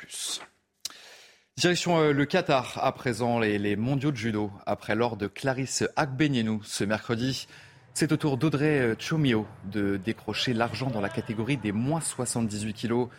Direction 1.58 2.00
euh, 2.00 2.14
le 2.14 2.26
Qatar 2.26 2.80
à 2.82 2.92
présent, 2.94 3.38
les, 3.38 3.76
mondiaux 3.76 4.12
de 4.12 4.16
judo. 4.16 4.52
Après 4.66 4.96
l'or 4.96 5.18
de 5.18 5.28
Clarisse 5.28 5.84
Agbenienou 5.96 6.62
ce 6.64 6.84
mercredi, 6.84 7.48
c'est 7.94 8.12
au 8.12 8.18
tour 8.18 8.38
d'Audrey 8.38 8.96
Chomio 8.98 9.46
de 9.66 9.98
décrocher 9.98 10.54
l'argent 10.54 10.90
dans 10.90 11.02
la 11.02 11.10
catégorie 11.10 11.58
des 11.58 11.72
moins 11.72 12.02
78 12.02 12.74
kilos. 12.74 13.10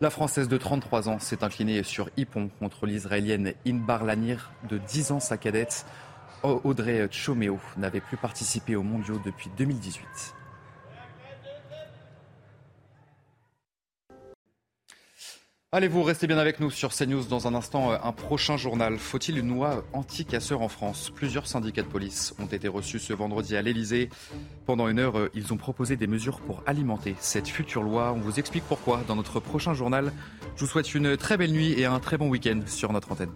La 0.00 0.10
Française 0.10 0.48
de 0.48 0.56
33 0.56 1.10
ans 1.10 1.18
s'est 1.20 1.44
inclinée 1.44 1.82
sur 1.84 2.10
Hippon 2.16 2.50
contre 2.58 2.86
l'Israélienne 2.86 3.52
Inbar 3.66 4.04
Lanir 4.04 4.50
de 4.68 4.78
10 4.78 5.12
ans 5.12 5.20
sa 5.20 5.36
cadette. 5.36 5.86
Audrey 6.42 7.08
Chomeo 7.12 7.60
n'avait 7.76 8.00
plus 8.00 8.16
participé 8.16 8.74
aux 8.74 8.82
mondiaux 8.82 9.20
depuis 9.24 9.50
2018. 9.56 10.02
Allez, 15.74 15.88
vous 15.88 16.02
restez 16.02 16.26
bien 16.26 16.36
avec 16.36 16.60
nous 16.60 16.70
sur 16.70 16.94
CNews. 16.94 17.24
Dans 17.24 17.48
un 17.48 17.54
instant, 17.54 17.92
euh, 17.92 17.96
un 18.04 18.12
prochain 18.12 18.58
journal. 18.58 18.98
Faut-il 18.98 19.38
une 19.38 19.48
loi 19.48 19.82
anti-casseurs 19.94 20.60
en 20.60 20.68
France? 20.68 21.08
Plusieurs 21.08 21.46
syndicats 21.46 21.80
de 21.80 21.86
police 21.86 22.34
ont 22.38 22.44
été 22.44 22.68
reçus 22.68 22.98
ce 22.98 23.14
vendredi 23.14 23.56
à 23.56 23.62
l'Elysée. 23.62 24.10
Pendant 24.66 24.86
une 24.88 24.98
heure, 24.98 25.18
euh, 25.18 25.30
ils 25.32 25.50
ont 25.54 25.56
proposé 25.56 25.96
des 25.96 26.06
mesures 26.06 26.40
pour 26.40 26.62
alimenter 26.66 27.16
cette 27.20 27.48
future 27.48 27.82
loi. 27.82 28.12
On 28.14 28.20
vous 28.20 28.38
explique 28.38 28.64
pourquoi 28.64 29.02
dans 29.08 29.16
notre 29.16 29.40
prochain 29.40 29.72
journal. 29.72 30.12
Je 30.56 30.60
vous 30.60 30.70
souhaite 30.70 30.94
une 30.94 31.16
très 31.16 31.38
belle 31.38 31.52
nuit 31.52 31.72
et 31.80 31.86
un 31.86 32.00
très 32.00 32.18
bon 32.18 32.28
week-end 32.28 32.60
sur 32.66 32.92
notre 32.92 33.10
antenne. 33.10 33.32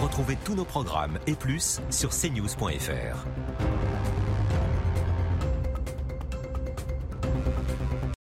Retrouvez 0.00 0.38
tous 0.46 0.54
nos 0.54 0.64
programmes 0.64 1.18
et 1.26 1.34
plus 1.34 1.82
sur 1.90 2.08
cnews.fr. 2.08 3.26